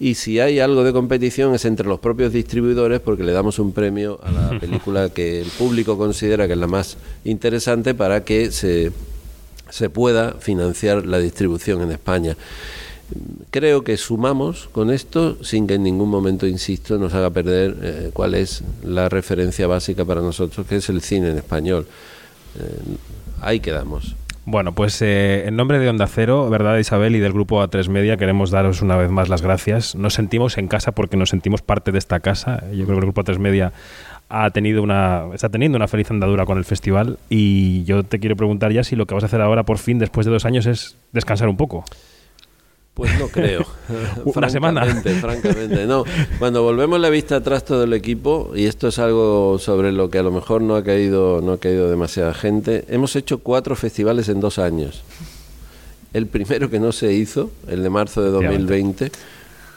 Y 0.00 0.14
si 0.14 0.38
hay 0.38 0.60
algo 0.60 0.84
de 0.84 0.92
competición 0.92 1.54
es 1.54 1.64
entre 1.64 1.86
los 1.86 1.98
propios 1.98 2.32
distribuidores 2.32 3.00
porque 3.00 3.24
le 3.24 3.32
damos 3.32 3.58
un 3.58 3.72
premio 3.72 4.20
a 4.22 4.30
la 4.30 4.60
película 4.60 5.08
que 5.08 5.40
el 5.40 5.48
público 5.48 5.98
considera 5.98 6.46
que 6.46 6.52
es 6.52 6.58
la 6.58 6.68
más 6.68 6.96
interesante 7.24 7.94
para 7.94 8.24
que 8.24 8.52
se, 8.52 8.92
se 9.70 9.90
pueda 9.90 10.34
financiar 10.34 11.04
la 11.04 11.18
distribución 11.18 11.82
en 11.82 11.90
España. 11.90 12.36
Creo 13.50 13.82
que 13.84 13.96
sumamos 13.96 14.68
con 14.70 14.90
esto 14.90 15.42
sin 15.42 15.66
que 15.66 15.74
en 15.74 15.82
ningún 15.82 16.10
momento, 16.10 16.46
insisto, 16.46 16.98
nos 16.98 17.14
haga 17.14 17.30
perder 17.30 17.76
eh, 17.82 18.10
cuál 18.12 18.34
es 18.34 18.62
la 18.84 19.08
referencia 19.08 19.66
básica 19.66 20.04
para 20.04 20.20
nosotros, 20.20 20.66
que 20.66 20.76
es 20.76 20.88
el 20.90 21.00
cine 21.00 21.30
en 21.30 21.38
español. 21.38 21.86
Eh, 22.58 22.96
ahí 23.40 23.60
quedamos. 23.60 24.16
Bueno, 24.50 24.72
pues 24.72 25.02
eh, 25.02 25.46
en 25.46 25.56
nombre 25.56 25.78
de 25.78 25.90
Onda 25.90 26.06
Cero, 26.06 26.48
¿verdad, 26.48 26.78
Isabel? 26.78 27.14
Y 27.14 27.18
del 27.18 27.34
grupo 27.34 27.62
A3 27.62 27.88
Media, 27.90 28.16
queremos 28.16 28.50
daros 28.50 28.80
una 28.80 28.96
vez 28.96 29.10
más 29.10 29.28
las 29.28 29.42
gracias. 29.42 29.94
Nos 29.94 30.14
sentimos 30.14 30.56
en 30.56 30.68
casa 30.68 30.92
porque 30.92 31.18
nos 31.18 31.28
sentimos 31.28 31.60
parte 31.60 31.92
de 31.92 31.98
esta 31.98 32.20
casa. 32.20 32.62
Yo 32.72 32.86
creo 32.86 32.98
que 32.98 33.04
el 33.04 33.12
grupo 33.12 33.22
A3 33.22 33.38
Media 33.38 33.74
ha 34.30 34.48
tenido 34.50 34.82
una, 34.82 35.26
está 35.34 35.50
teniendo 35.50 35.76
una 35.76 35.86
feliz 35.86 36.10
andadura 36.10 36.46
con 36.46 36.56
el 36.56 36.64
festival. 36.64 37.18
Y 37.28 37.84
yo 37.84 38.04
te 38.04 38.20
quiero 38.20 38.36
preguntar 38.36 38.72
ya 38.72 38.84
si 38.84 38.96
lo 38.96 39.06
que 39.06 39.14
vas 39.14 39.22
a 39.22 39.26
hacer 39.26 39.42
ahora, 39.42 39.64
por 39.64 39.76
fin, 39.76 39.98
después 39.98 40.24
de 40.24 40.32
dos 40.32 40.46
años, 40.46 40.64
es 40.64 40.96
descansar 41.12 41.48
un 41.50 41.58
poco. 41.58 41.84
Pues 42.98 43.16
no 43.16 43.28
creo. 43.28 43.64
Una 44.24 44.50
semana. 44.50 44.82
Francamente, 44.82 45.20
francamente, 45.20 45.86
no. 45.86 46.02
Cuando 46.40 46.64
volvemos 46.64 46.98
la 46.98 47.10
vista 47.10 47.36
atrás 47.36 47.64
todo 47.64 47.84
el 47.84 47.92
equipo, 47.92 48.50
y 48.56 48.66
esto 48.66 48.88
es 48.88 48.98
algo 48.98 49.60
sobre 49.60 49.92
lo 49.92 50.10
que 50.10 50.18
a 50.18 50.24
lo 50.24 50.32
mejor 50.32 50.62
no 50.62 50.74
ha 50.74 50.82
caído, 50.82 51.40
no 51.40 51.52
ha 51.52 51.60
caído 51.60 51.88
demasiada 51.88 52.34
gente, 52.34 52.84
hemos 52.88 53.14
hecho 53.14 53.38
cuatro 53.38 53.76
festivales 53.76 54.28
en 54.28 54.40
dos 54.40 54.58
años. 54.58 55.04
el 56.12 56.26
primero 56.26 56.70
que 56.70 56.80
no 56.80 56.90
se 56.90 57.12
hizo, 57.12 57.52
el 57.68 57.84
de 57.84 57.90
marzo 57.90 58.20
de 58.20 58.30
2020, 58.30 59.12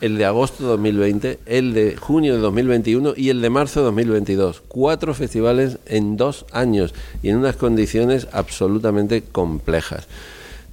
el 0.01 0.17
de 0.17 0.25
agosto 0.25 0.63
de 0.63 0.69
2020, 0.69 1.39
el 1.45 1.75
de 1.75 1.97
junio 1.97 2.33
de 2.33 2.41
2021 2.41 3.13
y 3.15 3.29
el 3.29 3.39
de 3.43 3.51
marzo 3.51 3.81
de 3.81 3.85
2022. 3.85 4.63
Cuatro 4.67 5.13
festivales 5.13 5.77
en 5.85 6.17
dos 6.17 6.47
años 6.51 6.95
y 7.21 7.29
en 7.29 7.37
unas 7.37 7.55
condiciones 7.55 8.27
absolutamente 8.31 9.21
complejas 9.21 10.07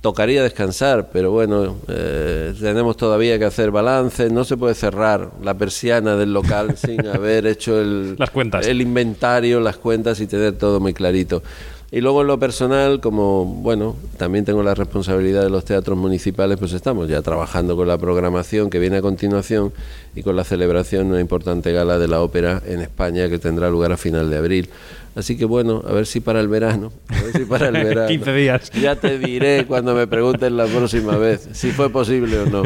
tocaría 0.01 0.43
descansar, 0.43 1.11
pero 1.13 1.31
bueno, 1.31 1.77
eh, 1.89 2.55
tenemos 2.61 2.97
todavía 2.97 3.39
que 3.39 3.45
hacer 3.45 3.71
balance, 3.71 4.31
no 4.31 4.45
se 4.45 4.57
puede 4.57 4.75
cerrar 4.75 5.31
la 5.43 5.55
persiana 5.55 6.17
del 6.17 6.33
local 6.33 6.77
sin 6.77 7.07
haber 7.07 7.47
hecho 7.47 7.81
el, 7.81 8.17
Las 8.19 8.31
cuentas. 8.31 8.67
el 8.67 8.81
inventario, 8.81 9.61
las 9.61 9.77
cuentas 9.77 10.21
y 10.21 10.27
tener 10.27 10.57
todo 10.57 10.81
muy 10.81 10.95
clarito. 10.95 11.43
Y 11.91 12.03
luego 12.03 12.21
en 12.21 12.27
lo 12.27 12.39
personal, 12.39 13.01
como 13.01 13.47
bueno, 13.47 13.97
también 14.19 14.45
tengo 14.45 14.63
la 14.63 14.75
responsabilidad 14.75 15.43
de 15.43 15.49
los 15.49 15.65
teatros 15.65 15.97
municipales, 15.97 16.59
pues 16.59 16.75
estamos 16.75 17.09
ya 17.09 17.23
trabajando 17.23 17.77
con 17.77 17.89
la 17.89 17.97
programación 17.97 18.69
que 18.69 18.79
viene 18.79 18.99
a 18.99 19.03
continuación 19.03 19.73
y 20.15 20.23
con 20.23 20.37
la 20.37 20.45
celebración 20.45 21.05
de 21.07 21.13
una 21.13 21.21
importante 21.23 21.73
gala 21.73 21.99
de 21.99 22.07
la 22.07 22.21
ópera 22.21 22.61
en 22.67 22.81
España 22.83 23.31
que 23.31 23.39
tendrá 23.39 23.71
lugar 23.71 23.93
a 23.93 23.97
final 23.97 24.29
de 24.29 24.37
abril. 24.37 24.69
Así 25.17 25.39
que 25.39 25.47
bueno, 25.47 25.83
a 25.89 25.93
ver 25.95 26.05
si 26.05 26.21
para 26.21 26.41
el 26.41 26.49
verano, 26.49 26.93
a 27.09 27.23
ver 27.23 27.33
si 27.33 27.45
para 27.47 27.69
el 27.69 27.73
verano. 27.85 28.07
15 28.09 28.33
días. 28.35 28.71
Ya 28.73 28.95
te 28.97 29.19
diré 29.19 29.65
cuando 29.67 29.95
me 29.95 30.07
pregunten 30.07 30.59
la 30.59 30.67
próxima 30.67 31.17
vez 31.17 31.49
si 31.53 31.71
fue 31.71 31.89
posible 31.89 32.39
o 32.41 32.47
no. 32.47 32.63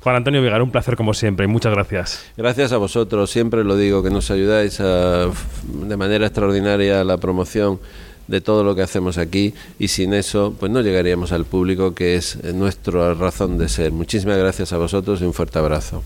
Juan 0.00 0.16
Antonio 0.16 0.40
Vigar, 0.42 0.62
un 0.62 0.70
placer 0.70 0.96
como 0.96 1.12
siempre 1.12 1.46
y 1.46 1.48
muchas 1.48 1.72
gracias. 1.72 2.24
Gracias 2.36 2.70
a 2.72 2.76
vosotros, 2.76 3.30
siempre 3.30 3.64
lo 3.64 3.74
digo, 3.76 4.02
que 4.02 4.10
nos 4.10 4.30
ayudáis 4.30 4.78
a- 4.80 5.26
de 5.88 5.96
manera 5.96 6.26
extraordinaria 6.26 7.00
a 7.00 7.04
la 7.04 7.16
promoción 7.16 7.80
de 8.28 8.40
todo 8.40 8.64
lo 8.64 8.74
que 8.74 8.82
hacemos 8.82 9.18
aquí 9.18 9.54
y 9.78 9.88
sin 9.88 10.14
eso 10.14 10.54
pues 10.58 10.70
no 10.72 10.80
llegaríamos 10.80 11.32
al 11.32 11.44
público 11.44 11.94
que 11.94 12.16
es 12.16 12.42
nuestra 12.54 13.14
razón 13.14 13.58
de 13.58 13.68
ser. 13.68 13.92
Muchísimas 13.92 14.38
gracias 14.38 14.72
a 14.72 14.78
vosotros 14.78 15.20
y 15.20 15.24
un 15.24 15.34
fuerte 15.34 15.58
abrazo. 15.58 16.02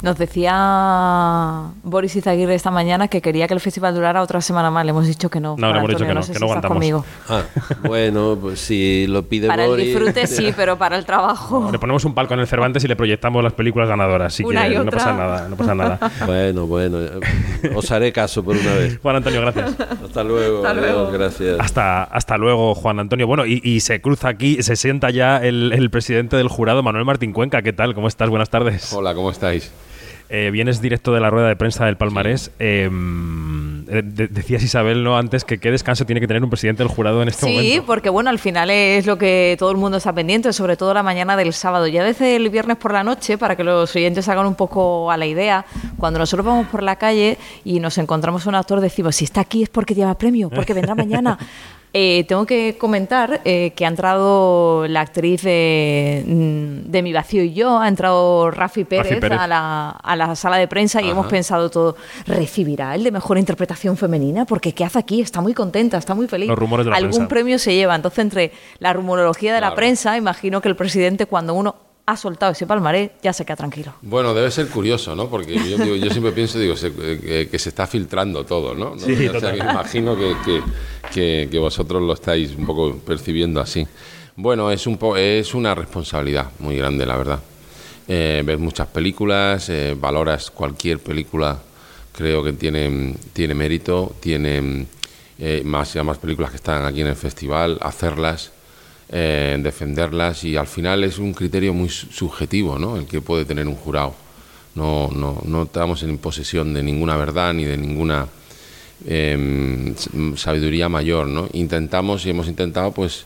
Nos 0.00 0.16
decía 0.16 1.70
Boris 1.82 2.14
Izaguirre 2.14 2.54
esta 2.54 2.70
mañana 2.70 3.08
que 3.08 3.20
quería 3.20 3.48
que 3.48 3.54
el 3.54 3.58
festival 3.60 3.94
durara 3.96 4.22
otra 4.22 4.40
semana 4.40 4.70
más. 4.70 4.84
Le 4.84 4.90
hemos 4.90 5.06
dicho 5.08 5.28
que 5.28 5.40
no. 5.40 5.56
No, 5.58 5.72
le 5.72 5.78
hemos 5.78 5.90
dicho 5.90 6.06
que 6.06 6.14
no, 6.14 6.22
sé 6.22 6.32
que 6.34 6.38
no 6.38 6.46
aguantamos. 6.46 6.74
conmigo. 6.76 7.04
Ah, 7.28 7.42
bueno, 7.84 8.38
pues 8.40 8.60
si 8.60 9.06
lo 9.08 9.24
pide 9.24 9.48
Para 9.48 9.64
el 9.64 9.70
Boris- 9.70 9.86
disfrute 9.86 10.26
sí, 10.28 10.52
pero 10.56 10.78
para 10.78 10.96
el 10.96 11.04
trabajo. 11.04 11.68
Le 11.72 11.80
ponemos 11.80 12.04
un 12.04 12.14
palco 12.14 12.34
en 12.34 12.40
el 12.40 12.46
Cervantes 12.46 12.84
y 12.84 12.88
le 12.88 12.94
proyectamos 12.94 13.42
las 13.42 13.54
películas 13.54 13.88
ganadoras, 13.88 14.32
así 14.34 14.44
Una 14.44 14.66
que 14.68 14.74
y 14.74 14.76
no 14.76 14.82
otra. 14.82 14.98
pasa 14.98 15.12
nada, 15.14 15.48
no 15.48 15.56
pasa 15.56 15.74
nada. 15.74 15.98
Bueno, 16.26 16.66
bueno, 16.66 16.98
eh, 17.02 17.72
os 17.74 17.90
haré 17.90 18.12
caso 18.12 18.44
por 18.44 18.56
una 18.56 18.74
vez. 18.74 18.98
Juan 19.02 19.16
Antonio, 19.16 19.40
gracias. 19.40 19.74
Hasta 19.80 20.22
luego, 20.22 20.58
Hasta 20.58 20.74
luego. 20.74 20.98
adiós, 21.06 21.12
gracias. 21.12 21.56
Hasta, 21.58 22.04
hasta 22.04 22.36
luego, 22.38 22.74
Juan 22.76 23.00
Antonio. 23.00 23.26
Bueno, 23.26 23.46
y, 23.46 23.60
y 23.64 23.80
se 23.80 24.00
cruza 24.00 24.28
aquí, 24.28 24.62
se 24.62 24.76
sienta 24.76 25.10
ya 25.10 25.38
el, 25.38 25.72
el 25.72 25.90
presidente 25.90 26.36
del 26.36 26.46
jurado, 26.48 26.82
Manuel 26.84 27.04
Martín 27.04 27.32
Cuenca. 27.32 27.62
¿Qué 27.62 27.72
tal? 27.72 27.94
¿Cómo 27.94 28.06
estás? 28.06 28.28
Buenas 28.30 28.48
tardes. 28.50 28.92
Hola, 28.92 29.12
¿cómo 29.14 29.30
estáis? 29.32 29.72
Eh, 30.30 30.50
vienes 30.52 30.82
directo 30.82 31.14
de 31.14 31.20
la 31.20 31.30
rueda 31.30 31.48
de 31.48 31.56
prensa 31.56 31.86
del 31.86 31.96
Palmarés. 31.96 32.50
Eh, 32.58 32.90
eh, 33.90 34.02
de- 34.04 34.28
decías 34.28 34.62
Isabel 34.62 35.02
no 35.02 35.16
antes 35.16 35.42
que 35.44 35.58
qué 35.58 35.70
descanso 35.70 36.04
tiene 36.04 36.20
que 36.20 36.26
tener 36.26 36.44
un 36.44 36.50
presidente 36.50 36.82
del 36.82 36.92
jurado 36.92 37.22
en 37.22 37.28
este 37.28 37.46
Sí, 37.46 37.52
momento. 37.54 37.86
porque 37.86 38.10
bueno, 38.10 38.28
al 38.28 38.38
final 38.38 38.68
es 38.68 39.06
lo 39.06 39.16
que 39.16 39.56
todo 39.58 39.70
el 39.70 39.78
mundo 39.78 39.96
está 39.96 40.12
pendiente, 40.12 40.52
sobre 40.52 40.76
todo 40.76 40.92
la 40.92 41.02
mañana 41.02 41.34
del 41.36 41.54
sábado. 41.54 41.86
Ya 41.86 42.04
desde 42.04 42.36
el 42.36 42.50
viernes 42.50 42.76
por 42.76 42.92
la 42.92 43.02
noche, 43.04 43.38
para 43.38 43.56
que 43.56 43.64
los 43.64 43.96
oyentes 43.96 44.28
hagan 44.28 44.44
un 44.46 44.54
poco 44.54 45.10
a 45.10 45.16
la 45.16 45.24
idea, 45.24 45.64
cuando 45.96 46.18
nosotros 46.18 46.44
vamos 46.44 46.66
por 46.66 46.82
la 46.82 46.96
calle 46.96 47.38
y 47.64 47.80
nos 47.80 47.96
encontramos 47.96 48.44
a 48.46 48.50
un 48.50 48.54
actor, 48.56 48.80
decimos, 48.82 49.16
si 49.16 49.24
está 49.24 49.40
aquí 49.40 49.62
es 49.62 49.70
porque 49.70 49.94
lleva 49.94 50.12
premio, 50.18 50.50
porque 50.50 50.74
vendrá 50.74 50.94
mañana. 50.94 51.38
Eh, 51.94 52.24
tengo 52.28 52.44
que 52.44 52.76
comentar 52.78 53.40
eh, 53.44 53.72
que 53.74 53.84
ha 53.86 53.88
entrado 53.88 54.86
la 54.88 55.00
actriz 55.00 55.42
de, 55.42 56.22
mm, 56.26 56.90
de 56.90 57.02
Mi 57.02 57.12
Vacío 57.12 57.42
y 57.42 57.54
Yo, 57.54 57.78
ha 57.78 57.88
entrado 57.88 58.50
Rafi 58.50 58.84
Pérez, 58.84 59.18
Pérez. 59.20 59.38
A, 59.38 59.46
la, 59.46 59.90
a 59.90 60.16
la 60.16 60.34
sala 60.36 60.58
de 60.58 60.68
prensa 60.68 61.00
y 61.00 61.08
hemos 61.08 61.26
pensado 61.28 61.70
todo, 61.70 61.96
¿recibirá 62.26 62.94
el 62.94 63.04
de 63.04 63.10
mejor 63.10 63.38
interpretación 63.38 63.96
femenina? 63.96 64.44
Porque 64.44 64.74
¿qué 64.74 64.84
hace 64.84 64.98
aquí? 64.98 65.22
Está 65.22 65.40
muy 65.40 65.54
contenta, 65.54 65.96
está 65.96 66.14
muy 66.14 66.28
feliz. 66.28 66.48
Los 66.48 66.58
rumores 66.58 66.84
de 66.84 66.90
la 66.90 66.96
Algún 66.98 67.10
prensa. 67.12 67.28
premio 67.28 67.58
se 67.58 67.74
lleva. 67.74 67.94
Entonces, 67.94 68.18
entre 68.18 68.52
la 68.80 68.92
rumorología 68.92 69.54
de 69.54 69.60
la 69.60 69.74
prensa, 69.74 70.16
imagino 70.16 70.60
que 70.60 70.68
el 70.68 70.76
presidente, 70.76 71.24
cuando 71.26 71.54
uno 71.54 71.74
ha 72.10 72.16
soltado 72.16 72.52
ese 72.52 72.66
palmarés, 72.66 73.10
ya 73.22 73.34
se 73.34 73.44
queda 73.44 73.56
tranquilo. 73.56 73.92
Bueno, 74.00 74.32
debe 74.32 74.50
ser 74.50 74.68
curioso, 74.68 75.14
¿no? 75.14 75.28
Porque 75.28 75.54
yo, 75.54 75.76
digo- 75.76 75.96
yo 75.96 76.10
siempre 76.10 76.32
pienso, 76.32 76.58
digo, 76.58 76.74
se- 76.74 76.86
eh, 76.88 77.20
que, 77.20 77.48
que 77.50 77.58
se 77.58 77.68
está 77.68 77.86
filtrando 77.86 78.44
todo, 78.46 78.74
¿no? 78.74 78.94
¿No? 78.94 78.98
Sí, 78.98 79.12
O 79.12 79.16
sea, 79.18 79.32
total. 79.32 79.52
que 79.52 79.58
imagino 79.58 80.16
que, 80.16 80.34
que- 80.44 80.62
que- 81.12 81.48
que 81.50 81.58
vosotros 81.58 82.00
lo 82.02 82.14
estáis 82.14 82.54
un 82.56 82.64
poco 82.64 82.96
percibiendo 82.96 83.60
así. 83.60 83.86
Bueno, 84.36 84.70
es, 84.70 84.86
un 84.86 84.96
po- 84.96 85.18
es 85.18 85.52
una 85.54 85.74
responsabilidad 85.74 86.46
muy 86.60 86.76
grande, 86.78 87.04
la 87.04 87.16
verdad. 87.18 87.40
Eh, 88.08 88.42
ves 88.42 88.58
muchas 88.58 88.86
películas, 88.86 89.68
eh, 89.68 89.94
valoras 90.00 90.50
cualquier 90.50 91.00
película, 91.00 91.58
creo 92.12 92.42
que 92.42 92.54
tiene, 92.54 93.16
tiene 93.34 93.52
mérito, 93.54 94.14
tiene 94.20 94.86
eh, 95.38 95.60
más 95.62 95.94
y 95.94 96.00
más 96.02 96.16
películas 96.16 96.50
que 96.52 96.56
están 96.56 96.86
aquí 96.86 97.02
en 97.02 97.08
el 97.08 97.16
festival, 97.16 97.78
hacerlas, 97.82 98.52
eh, 99.10 99.58
defenderlas 99.62 100.44
y 100.44 100.56
al 100.56 100.66
final 100.66 101.04
es 101.04 101.18
un 101.18 101.32
criterio 101.34 101.72
muy 101.74 101.88
su- 101.88 102.06
subjetivo, 102.12 102.78
¿no? 102.78 102.96
El 102.96 103.06
que 103.06 103.20
puede 103.20 103.44
tener 103.44 103.66
un 103.66 103.74
jurado. 103.76 104.14
No, 104.74 105.10
no, 105.12 105.40
no 105.44 105.62
estamos 105.64 106.02
en 106.02 106.18
posesión 106.18 106.72
de 106.74 106.82
ninguna 106.82 107.16
verdad 107.16 107.52
ni 107.54 107.64
de 107.64 107.76
ninguna 107.76 108.26
eh, 109.06 109.94
sabiduría 110.36 110.88
mayor, 110.88 111.26
¿no? 111.26 111.48
Intentamos 111.52 112.26
y 112.26 112.30
hemos 112.30 112.48
intentado, 112.48 112.92
pues, 112.92 113.24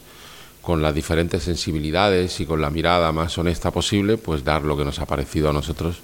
con 0.60 0.80
las 0.80 0.94
diferentes 0.94 1.42
sensibilidades 1.42 2.38
y 2.40 2.46
con 2.46 2.60
la 2.60 2.70
mirada 2.70 3.10
más 3.12 3.36
honesta 3.38 3.70
posible, 3.70 4.16
pues 4.16 4.44
dar 4.44 4.62
lo 4.62 4.76
que 4.76 4.84
nos 4.84 4.98
ha 5.00 5.06
parecido 5.06 5.50
a 5.50 5.52
nosotros, 5.52 5.96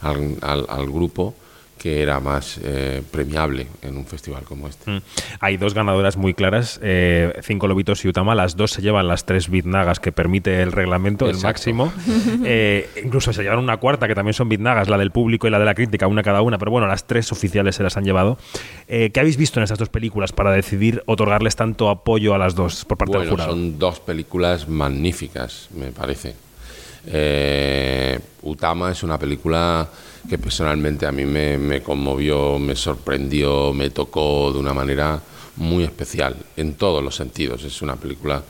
al, 0.00 0.36
al- 0.40 0.66
al 0.68 0.86
grupo, 0.86 1.34
que 1.78 2.02
era 2.02 2.20
más 2.20 2.60
eh, 2.62 3.02
premiable 3.10 3.68
en 3.82 3.96
un 3.96 4.04
festival 4.04 4.42
como 4.42 4.68
este. 4.68 4.90
Mm. 4.90 5.00
Hay 5.40 5.56
dos 5.56 5.74
ganadoras 5.74 6.16
muy 6.16 6.34
claras, 6.34 6.78
eh, 6.82 7.32
Cinco 7.42 7.68
Lobitos 7.68 8.04
y 8.04 8.08
Utama. 8.08 8.34
Las 8.34 8.56
dos 8.56 8.72
se 8.72 8.82
llevan 8.82 9.08
las 9.08 9.24
tres 9.24 9.48
biznagas 9.48 10.00
que 10.00 10.12
permite 10.12 10.60
el 10.60 10.72
reglamento, 10.72 11.28
el 11.28 11.38
máximo. 11.38 11.92
Eh, 12.44 12.88
incluso 13.04 13.32
se 13.32 13.42
llevan 13.42 13.58
una 13.58 13.76
cuarta, 13.76 14.08
que 14.08 14.14
también 14.14 14.32
son 14.34 14.48
biznagas, 14.48 14.88
la 14.88 14.96
del 14.96 15.10
público 15.10 15.46
y 15.46 15.50
la 15.50 15.58
de 15.58 15.64
la 15.64 15.74
crítica, 15.74 16.06
una 16.06 16.22
cada 16.22 16.42
una. 16.42 16.58
Pero 16.58 16.70
bueno, 16.70 16.86
las 16.86 17.06
tres 17.06 17.30
oficiales 17.32 17.76
se 17.76 17.82
las 17.82 17.96
han 17.96 18.04
llevado. 18.04 18.38
¿Qué 18.86 19.12
habéis 19.16 19.36
visto 19.36 19.60
en 19.60 19.64
estas 19.64 19.78
dos 19.78 19.88
películas 19.88 20.32
para 20.32 20.50
decidir 20.50 21.02
otorgarles 21.06 21.56
tanto 21.56 21.90
apoyo 21.90 22.34
a 22.34 22.38
las 22.38 22.54
dos 22.54 22.84
por 22.84 22.96
parte 22.98 23.12
del 23.18 23.28
Bueno, 23.28 23.32
jurado? 23.32 23.52
son 23.52 23.78
dos 23.78 24.00
películas 24.00 24.68
magníficas, 24.68 25.68
me 25.74 25.92
parece. 25.92 26.34
Eh, 27.10 28.18
Utama 28.42 28.92
es 28.92 29.02
una 29.02 29.18
película 29.18 29.88
que 30.28 30.36
personalmente 30.36 31.06
a 31.06 31.12
mí 31.12 31.24
me, 31.24 31.56
me 31.56 31.82
conmovió, 31.82 32.58
me 32.58 32.76
sorprendió, 32.76 33.72
me 33.72 33.90
tocó 33.90 34.52
de 34.52 34.58
una 34.58 34.74
manera 34.74 35.20
muy 35.56 35.84
especial, 35.84 36.36
en 36.56 36.74
todos 36.74 37.02
los 37.02 37.16
sentidos. 37.16 37.64
Es 37.64 37.80
una 37.82 37.96
película, 37.96 38.42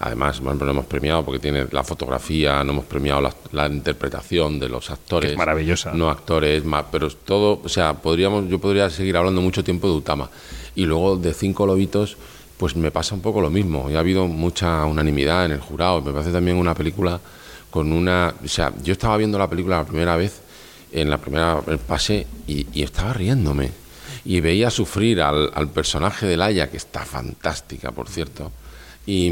además, 0.00 0.40
bueno, 0.40 0.64
lo 0.64 0.70
hemos 0.70 0.86
premiado 0.86 1.24
porque 1.24 1.40
tiene 1.40 1.66
la 1.70 1.82
fotografía, 1.82 2.62
no 2.62 2.72
hemos 2.72 2.84
premiado 2.84 3.20
la, 3.22 3.34
la 3.52 3.66
interpretación 3.66 4.60
de 4.60 4.68
los 4.68 4.90
actores. 4.90 5.30
Que 5.30 5.32
es 5.32 5.38
maravillosa. 5.38 5.92
No 5.92 6.10
actores, 6.10 6.62
pero 6.90 7.08
todo, 7.10 7.60
o 7.64 7.68
sea, 7.68 7.94
podríamos, 7.94 8.48
yo 8.48 8.58
podría 8.58 8.90
seguir 8.90 9.16
hablando 9.16 9.40
mucho 9.40 9.64
tiempo 9.64 9.88
de 9.88 9.94
Utama. 9.94 10.28
Y 10.74 10.84
luego 10.84 11.16
de 11.16 11.34
Cinco 11.34 11.66
Lobitos, 11.66 12.16
pues 12.56 12.76
me 12.76 12.90
pasa 12.90 13.14
un 13.14 13.22
poco 13.22 13.40
lo 13.40 13.50
mismo. 13.50 13.90
Y 13.90 13.96
ha 13.96 14.00
habido 14.00 14.26
mucha 14.26 14.84
unanimidad 14.84 15.46
en 15.46 15.52
el 15.52 15.60
jurado. 15.60 16.00
Me 16.00 16.12
parece 16.12 16.30
también 16.30 16.56
una 16.56 16.74
película 16.74 17.20
con 17.72 17.90
una... 17.90 18.32
O 18.44 18.48
sea, 18.48 18.72
yo 18.84 18.92
estaba 18.92 19.16
viendo 19.16 19.36
la 19.38 19.48
película 19.50 19.78
la 19.78 19.84
primera 19.86 20.14
vez, 20.16 20.40
en 20.92 21.10
la 21.10 21.18
primera 21.18 21.60
pase, 21.88 22.26
y, 22.46 22.66
estaba 22.82 23.12
riéndome. 23.14 23.70
Y 24.24 24.38
veía 24.40 24.70
sufrir 24.70 25.20
al, 25.22 25.50
al 25.54 25.68
personaje 25.70 26.26
de 26.26 26.36
Laia, 26.36 26.70
que 26.70 26.76
está 26.76 27.04
fantástica, 27.04 27.90
por 27.90 28.08
cierto. 28.08 28.52
Y, 29.04 29.26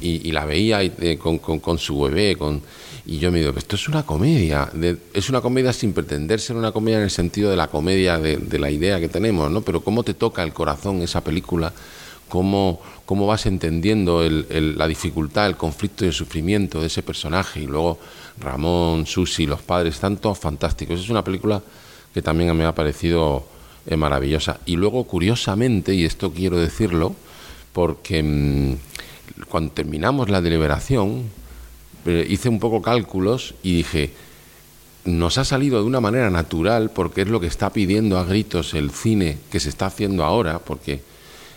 y- 0.00 0.30
la 0.30 0.44
veía 0.44 0.84
y, 0.84 0.92
eh, 1.00 1.18
con, 1.18 1.38
con- 1.38 1.58
con 1.58 1.78
su 1.78 2.00
bebé, 2.02 2.36
con, 2.36 2.62
y 3.06 3.18
yo 3.18 3.32
me 3.32 3.40
digo, 3.40 3.52
esto 3.56 3.74
es 3.74 3.88
una 3.88 4.04
comedia. 4.04 4.68
de- 4.72 4.98
es 5.14 5.28
una 5.30 5.40
comedia 5.40 5.72
sin 5.72 5.92
pretender 5.94 6.38
ser 6.38 6.54
una 6.54 6.70
comedia 6.70 6.98
en 6.98 7.04
el 7.04 7.10
sentido 7.10 7.50
de 7.50 7.56
la 7.56 7.66
comedia 7.66 8.18
de, 8.18 8.36
de 8.36 8.58
la 8.60 8.70
idea 8.70 9.00
que 9.00 9.08
tenemos, 9.08 9.50
¿no? 9.50 9.62
Pero 9.62 9.80
cómo 9.80 10.04
te 10.04 10.14
toca 10.14 10.44
el 10.44 10.52
corazón 10.52 11.02
esa 11.02 11.24
película, 11.24 11.72
cómo, 12.28 12.80
cómo 13.04 13.26
vas 13.26 13.46
entendiendo 13.46 14.22
el- 14.22 14.76
la 14.76 14.86
dificultad, 14.88 15.46
el 15.46 15.56
conflicto 15.56 16.04
y 16.04 16.08
el 16.08 16.14
sufrimiento 16.14 16.80
de 16.80 16.86
ese 16.88 17.02
personaje. 17.02 17.60
Y 17.60 17.66
luego 17.66 17.98
Ramón, 18.40 19.06
Susi, 19.06 19.46
los 19.46 19.62
padres, 19.62 19.94
están 19.94 20.16
todos 20.18 20.38
fantásticos. 20.38 21.00
Es 21.00 21.08
una 21.08 21.24
película 21.24 21.62
que 22.12 22.22
también 22.22 22.56
me 22.56 22.64
ha 22.64 22.74
parecido 22.74 23.44
eh, 23.86 23.96
maravillosa. 23.96 24.58
Y 24.66 24.76
luego, 24.76 25.04
curiosamente, 25.04 25.94
y 25.94 26.04
esto 26.04 26.32
quiero 26.32 26.58
decirlo, 26.58 27.14
porque 27.72 28.22
mm, 28.22 28.74
cuando 29.48 29.72
terminamos 29.72 30.28
la 30.28 30.40
deliberación, 30.40 31.24
eh, 32.06 32.26
hice 32.28 32.48
un 32.48 32.58
poco 32.58 32.82
cálculos 32.82 33.54
y 33.62 33.76
dije, 33.76 34.10
nos 35.04 35.38
ha 35.38 35.44
salido 35.44 35.78
de 35.78 35.84
una 35.84 36.00
manera 36.00 36.30
natural, 36.30 36.90
porque 36.90 37.22
es 37.22 37.28
lo 37.28 37.38
que 37.38 37.46
está 37.46 37.70
pidiendo 37.70 38.18
a 38.18 38.24
gritos 38.24 38.74
el 38.74 38.90
cine 38.90 39.38
que 39.52 39.60
se 39.60 39.68
está 39.68 39.86
haciendo 39.86 40.24
ahora, 40.24 40.58
porque 40.58 41.00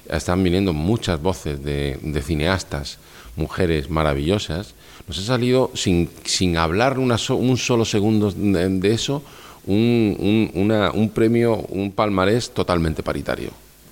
están 0.10 0.44
viniendo 0.44 0.74
muchas 0.74 1.22
voces 1.22 1.64
de, 1.64 2.00
de 2.02 2.22
cineastas, 2.22 2.98
mujeres 3.36 3.90
maravillosas, 3.90 4.74
Nos 5.08 5.18
ha 5.18 5.24
salido 5.24 5.72
sin, 5.74 6.10
sin 6.24 6.58
hablar 6.58 7.00
una 7.00 7.18
un 7.30 7.58
solo 7.58 7.84
segundo 7.86 8.32
de, 8.32 8.94
eso, 8.94 9.24
un, 9.66 10.52
un 10.94 11.10
premio, 11.10 11.56
un 11.70 11.92
palmarés 11.92 12.52
totalmente 12.52 13.02
paritario, 13.02 13.50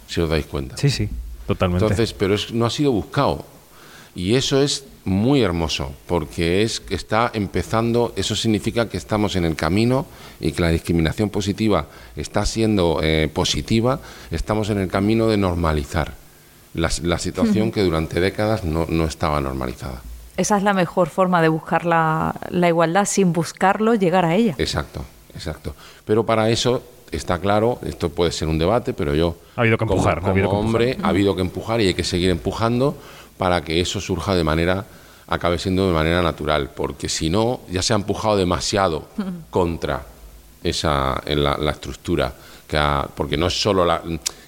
si 0.07 0.21
os 0.21 0.29
dais 0.29 0.45
cuenta. 0.45 0.77
Sí, 0.77 0.89
sí, 0.89 1.09
totalmente. 1.47 1.85
Entonces, 1.85 2.13
pero 2.13 2.35
es, 2.35 2.53
no 2.53 2.65
ha 2.65 2.69
sido 2.69 2.91
buscado. 2.91 3.45
Y 4.15 4.35
eso 4.35 4.61
es 4.61 4.85
muy 5.07 5.41
hermoso, 5.41 5.93
porque 6.05 6.63
es 6.63 6.81
que 6.81 6.93
está 6.93 7.31
empezando, 7.33 8.13
eso 8.17 8.35
significa 8.35 8.89
que 8.89 8.97
estamos 8.97 9.37
en 9.37 9.45
el 9.45 9.55
camino 9.55 10.05
y 10.41 10.51
que 10.51 10.61
la 10.61 10.69
discriminación 10.69 11.29
positiva 11.29 11.87
está 12.17 12.45
siendo 12.45 12.99
eh, 13.01 13.29
positiva, 13.33 14.01
estamos 14.31 14.69
en 14.69 14.79
el 14.79 14.89
camino 14.89 15.27
de 15.27 15.37
normalizar 15.37 16.13
la, 16.73 16.89
situación 17.17 17.71
que 17.71 17.83
durante 17.83 18.19
décadas 18.19 18.65
no, 18.65 18.85
no, 18.89 19.05
estaba 19.05 19.39
normalizada. 19.39 20.01
Esa 20.35 20.57
es 20.57 20.63
la 20.63 20.73
mejor 20.73 21.07
forma 21.07 21.41
de 21.41 21.47
buscar 21.47 21.85
la, 21.85 22.35
la 22.49 22.67
igualdad, 22.67 23.05
sin 23.05 23.31
buscarlo, 23.31 23.95
llegar 23.95 24.25
a 24.25 24.35
ella. 24.35 24.55
Exacto, 24.57 25.05
exacto. 25.33 25.73
Pero 26.05 26.25
para 26.25 26.49
eso 26.49 26.83
está 27.11 27.39
claro, 27.39 27.79
esto 27.83 28.09
puede 28.09 28.31
ser 28.31 28.47
un 28.47 28.59
debate, 28.59 28.93
pero 28.93 29.15
yo... 29.15 29.37
Ha 29.55 29.61
habido 29.61 29.77
que 29.77 29.85
empujar. 29.85 30.21
Como, 30.21 30.59
hombre, 30.59 30.97
ha 31.01 31.07
habido 31.09 31.35
que 31.35 31.41
empujar 31.41 31.81
y 31.81 31.87
hay 31.87 31.93
que 31.93 32.03
seguir 32.03 32.29
empujando 32.29 32.97
para 33.37 33.61
que 33.63 33.79
eso 33.79 33.99
surja 34.01 34.35
de 34.35 34.43
manera 34.43 34.85
acabe 35.27 35.59
siendo 35.59 35.87
de 35.87 35.93
manera 35.93 36.21
natural, 36.21 36.71
porque 36.73 37.09
si 37.09 37.29
no, 37.29 37.61
ya 37.69 37.81
se 37.81 37.93
ha 37.93 37.97
empujado 37.97 38.37
demasiado 38.37 39.07
contra 39.49 40.05
esa 40.63 41.21
la, 41.25 41.71
estructura, 41.71 42.33
que 42.67 42.79
porque 43.15 43.37
no 43.37 43.47
es 43.47 43.61
solo 43.61 43.85
la, 43.85 44.01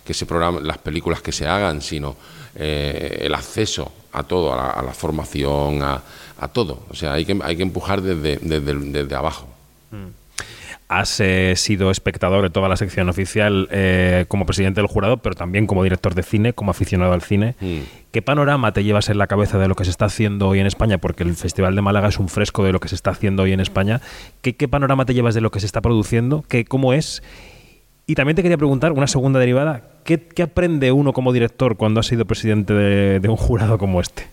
que 0.06 0.14
se 0.14 0.26
programen 0.26 0.66
las 0.66 0.78
películas 0.78 1.22
que 1.22 1.32
se 1.32 1.46
hagan, 1.48 1.82
sino 1.82 2.16
eh, 2.56 3.20
el 3.22 3.36
acceso 3.36 3.92
a 4.14 4.24
todo, 4.24 4.54
a 4.54 4.82
la, 4.82 4.94
formación, 4.94 5.84
a, 5.84 6.02
a, 6.40 6.48
todo. 6.48 6.84
O 6.90 6.96
sea, 6.96 7.14
hay 7.14 7.26
que, 7.26 7.38
hay 7.44 7.56
que 7.56 7.64
empujar 7.64 8.02
desde, 8.02 8.38
desde, 8.38 8.74
desde 8.74 9.16
abajo. 9.16 9.48
Mm 9.92 10.19
has 10.90 11.20
eh, 11.20 11.54
sido 11.56 11.92
espectador 11.92 12.42
de 12.42 12.50
toda 12.50 12.68
la 12.68 12.76
sección 12.76 13.10
oficial 13.10 13.70
eh, 13.72 14.26
como 14.28 14.48
presidente 14.48 14.82
del 14.82 14.88
jurado, 14.88 15.18
pero 15.18 15.36
también 15.36 15.68
como 15.68 15.84
director 15.84 16.16
de 16.16 16.24
cine, 16.24 16.54
como 16.54 16.72
aficionado 16.72 17.14
al 17.14 17.22
cine. 17.22 17.56
Mm. 17.62 17.78
¿Qué 18.12 18.24
panorama 18.24 18.74
te 18.74 18.84
llevas 18.84 19.10
en 19.10 19.20
la 19.20 19.28
cabeza 19.28 19.60
de 19.60 19.68
lo 19.68 19.76
que 19.76 19.86
se 19.86 19.92
está 19.92 20.06
haciendo 20.06 20.48
hoy 20.48 20.60
en 20.60 20.66
España? 20.66 20.98
Porque 20.98 21.22
el 21.22 21.36
Festival 21.36 21.76
de 21.76 21.84
Málaga 21.84 22.08
es 22.08 22.18
un 22.18 22.28
fresco 22.28 22.64
de 22.64 22.72
lo 22.72 22.80
que 22.80 22.88
se 22.88 22.96
está 22.96 23.12
haciendo 23.12 23.44
hoy 23.44 23.54
en 23.54 23.60
España. 23.60 24.02
¿Qué, 24.42 24.68
panorama 24.68 25.06
te 25.06 25.14
llevas 25.14 25.36
de 25.36 25.42
lo 25.42 25.52
que 25.52 25.60
se 25.60 25.68
está 25.68 25.80
produciendo? 25.82 26.44
¿Qué, 26.48 26.66
¿Cómo 26.66 26.92
es? 26.94 27.22
Y 28.08 28.16
también 28.16 28.36
te 28.36 28.42
quería 28.42 28.58
preguntar, 28.58 28.92
una 28.92 29.06
segunda 29.06 29.40
derivada, 29.40 29.84
¿qué, 30.04 30.26
aprende 30.42 30.92
uno 30.92 31.14
como 31.14 31.32
director 31.32 31.78
cuando 31.78 32.00
ha 32.00 32.04
sido 32.04 32.26
presidente 32.26 32.74
de, 32.74 33.30
un 33.30 33.38
jurado 33.38 33.78
como 33.78 34.02
este? 34.02 34.26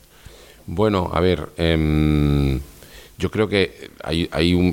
Bueno, 0.67 1.11
a 1.13 1.21
ver... 1.21 1.51
Em, 1.59 2.61
yo 3.18 3.30
creo 3.30 3.49
que 3.49 3.90
hay, 4.02 4.28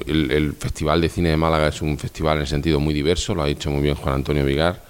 el, 0.05 0.53
Festival 0.59 0.99
de 0.99 1.09
Cine 1.09 1.29
de 1.29 1.37
Málaga 1.37 1.69
es 1.69 1.81
un 1.81 1.97
festival 1.97 2.39
en 2.39 2.47
sentido 2.47 2.79
muy 2.79 2.93
diverso, 2.93 3.33
lo 3.33 3.43
ha 3.43 3.47
dicho 3.47 3.71
muy 3.71 3.81
bien 3.81 3.95
Juan 3.95 4.15
Antonio 4.15 4.45
Vigar. 4.45 4.83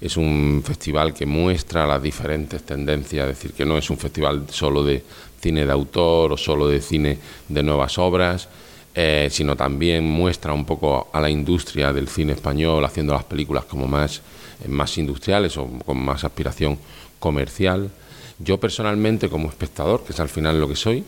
Es 0.00 0.16
un 0.16 0.62
festival 0.64 1.14
que 1.14 1.26
muestra 1.26 1.86
las 1.86 2.02
diferentes 2.02 2.62
tendencias, 2.62 3.28
es 3.28 3.36
decir, 3.36 3.52
que 3.52 3.64
no 3.64 3.76
es 3.78 3.88
un 3.90 3.98
festival 3.98 4.46
solo 4.50 4.84
de 4.84 5.02
cine 5.40 5.64
de 5.64 5.72
autor 5.72 6.32
o 6.32 6.36
solo 6.36 6.68
de 6.68 6.80
cine 6.80 7.18
de 7.48 7.62
nuevas 7.62 7.98
obras, 7.98 8.48
eh, 8.94 9.28
sino 9.30 9.56
también 9.56 10.04
muestra 10.04 10.52
un 10.52 10.64
poco 10.64 11.08
a 11.12 11.20
la 11.20 11.30
industria 11.30 11.92
del 11.92 12.08
cine 12.08 12.32
español 12.34 12.84
haciendo 12.84 13.14
las 13.14 13.24
películas 13.24 13.64
como 13.64 13.86
más, 13.88 14.22
más 14.68 14.96
industriales 14.98 15.56
o 15.56 15.68
con 15.84 15.98
más 15.98 16.24
aspiración 16.24 16.78
comercial. 17.18 17.90
Yo 18.38 18.58
personalmente 18.58 19.28
como 19.28 19.48
espectador, 19.48 20.04
que 20.04 20.12
es 20.12 20.20
al 20.20 20.28
final 20.28 20.60
lo 20.60 20.68
que 20.68 20.76
soy, 20.76 21.04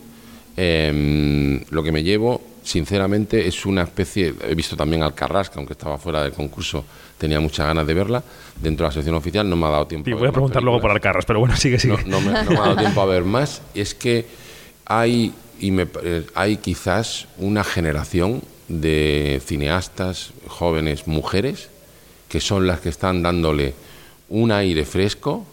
Em, 0.57 1.61
lo 1.71 1.83
que 1.83 1.91
me 1.91 2.03
llevo, 2.03 2.41
sinceramente, 2.63 3.47
es 3.47 3.67
una 3.67 3.83
especie. 3.83 4.35
He 4.49 4.55
visto 4.55 4.77
también 4.77 5.03
al 5.03 5.15
Carrasca, 5.15 5.57
aunque 5.57 5.73
estaba 5.73 5.99
fuera 5.99 6.23
del 6.23 6.33
concurso, 6.33 6.85
tenía 7.19 7.41
muchas 7.41 7.67
ganas 7.67 7.87
de 7.87 7.95
verla. 7.95 8.23
Dentro 8.61 8.85
de 8.85 8.91
la 8.91 8.95
sección 8.95 9.17
oficial 9.17 9.49
no 9.49 9.57
me 9.57 9.67
ha 9.67 9.71
dado 9.71 9.87
tiempo. 9.87 10.09
Y 10.09 10.13
voy 10.13 10.29
a, 10.29 10.33
preguntar 10.33 10.63
luego 10.63 10.81
por 10.81 10.91
Alcarras, 10.91 11.25
pero 11.25 11.41
bueno, 11.41 11.57
sigue, 11.57 11.79
sigue. 11.79 12.05
No, 12.07 12.21
me, 12.21 12.31
ha 12.37 12.45
dado 12.45 12.77
tiempo 12.77 13.01
a 13.01 13.07
ver 13.07 13.25
más. 13.25 13.63
Es 13.75 13.95
que 13.95 14.27
hay, 14.87 15.33
y 15.59 15.71
me, 15.73 15.87
eh, 16.03 16.25
hay 16.35 16.59
quizás 16.59 17.27
una 17.39 17.65
generación 17.65 18.43
de 18.69 19.43
cineastas 19.45 20.33
jóvenes 20.47 21.07
mujeres 21.07 21.69
que 22.29 22.41
son 22.41 22.67
las 22.67 22.81
que 22.81 22.89
están 22.89 23.23
dándole 23.23 23.75
un 24.29 24.53
aire 24.53 24.85
fresco 24.85 25.47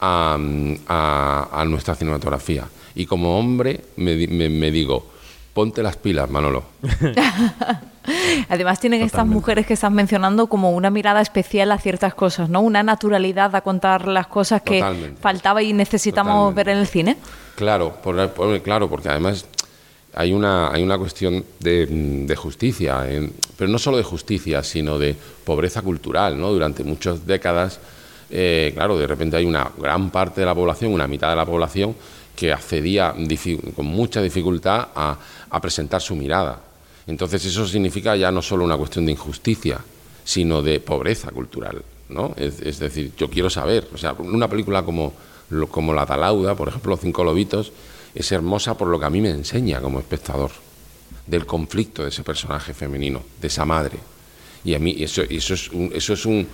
a 0.00 1.64
nuestra 1.66 1.94
cinematografía 1.94 2.68
y 2.98 3.06
como 3.06 3.38
hombre 3.38 3.80
me, 3.96 4.70
digo, 4.72 5.06
ponte 5.54 5.84
las 5.84 5.96
pilas, 5.96 6.28
Manolo. 6.28 6.64
Además 8.48 8.80
tienen 8.80 9.02
estas 9.02 9.24
mujeres 9.24 9.66
que 9.66 9.74
estás 9.74 9.92
mencionando 9.92 10.48
como 10.48 10.72
una 10.72 10.90
mirada 10.90 11.20
especial 11.20 11.70
a 11.70 11.78
ciertas 11.78 12.14
cosas, 12.14 12.48
¿no? 12.48 12.60
Una 12.60 12.82
naturalidad 12.82 13.54
a 13.54 13.60
contar 13.60 14.08
las 14.08 14.26
cosas 14.26 14.62
que 14.62 14.82
faltaba 15.20 15.62
y 15.62 15.72
necesitamos 15.72 16.52
ver 16.56 16.70
en 16.70 16.78
el 16.78 16.88
cine. 16.88 17.16
Claro, 17.54 17.98
claro, 18.64 18.88
porque 18.88 19.10
además 19.10 19.46
hay 20.12 20.32
una, 20.32 20.72
hay 20.72 20.82
una 20.82 20.98
cuestión 20.98 21.44
de, 21.60 22.34
justicia, 22.36 23.06
pero 23.56 23.70
no 23.70 23.78
solo 23.78 23.96
de 23.96 24.02
justicia, 24.02 24.64
sino 24.64 24.98
de 24.98 25.14
pobreza 25.44 25.82
cultural, 25.82 26.40
¿no? 26.40 26.50
Durante 26.50 26.82
muchas 26.82 27.26
décadas, 27.26 27.78
eh, 28.30 28.72
claro, 28.74 28.98
de 28.98 29.06
repente 29.06 29.36
hay 29.36 29.46
una 29.46 29.70
gran 29.76 30.10
parte 30.10 30.40
de 30.40 30.46
la 30.46 30.54
población, 30.54 30.92
una 30.92 31.06
mitad 31.06 31.30
de 31.30 31.36
la 31.36 31.46
población, 31.46 31.94
que 32.36 32.52
accedía 32.52 33.14
con 33.74 33.86
mucha 33.86 34.22
dificultad 34.22 34.88
a, 34.94 35.18
presentar 35.60 36.00
su 36.00 36.14
mirada. 36.14 36.60
Entonces 37.06 37.44
eso 37.44 37.66
significa 37.66 38.14
ya 38.14 38.30
no 38.30 38.42
solo 38.42 38.64
una 38.64 38.76
cuestión 38.76 39.06
de 39.06 39.12
injusticia, 39.12 39.80
sino 40.24 40.62
de 40.62 40.78
pobreza 40.78 41.30
cultural. 41.30 41.82
¿no? 42.10 42.34
Es, 42.36 42.78
decir, 42.78 43.12
yo 43.18 43.28
quiero 43.28 43.50
saber, 43.50 43.88
o 43.92 43.98
sea, 43.98 44.12
una 44.12 44.46
película 44.46 44.84
como, 44.84 45.14
como 45.70 45.92
La 45.92 46.06
Talauda, 46.06 46.54
por 46.54 46.68
ejemplo, 46.68 46.96
Cinco 46.96 47.24
Lobitos, 47.24 47.72
es 48.14 48.30
hermosa 48.30 48.76
por 48.76 48.88
lo 48.88 49.00
que 49.00 49.06
a 49.06 49.10
mí 49.10 49.20
me 49.20 49.30
enseña 49.30 49.80
como 49.80 49.98
espectador, 49.98 50.52
del 51.26 51.44
conflicto 51.44 52.04
de 52.04 52.10
ese 52.10 52.22
personaje 52.22 52.72
femenino, 52.72 53.22
de 53.40 53.48
esa 53.48 53.64
madre. 53.64 53.98
Y 54.64 54.74
a 54.74 54.78
mí 54.78 54.96
eso, 55.00 55.22
eso 55.22 55.54
es, 55.54 55.70
un, 55.70 55.90
eso 55.94 56.12
es 56.12 56.24
un, 56.24 56.46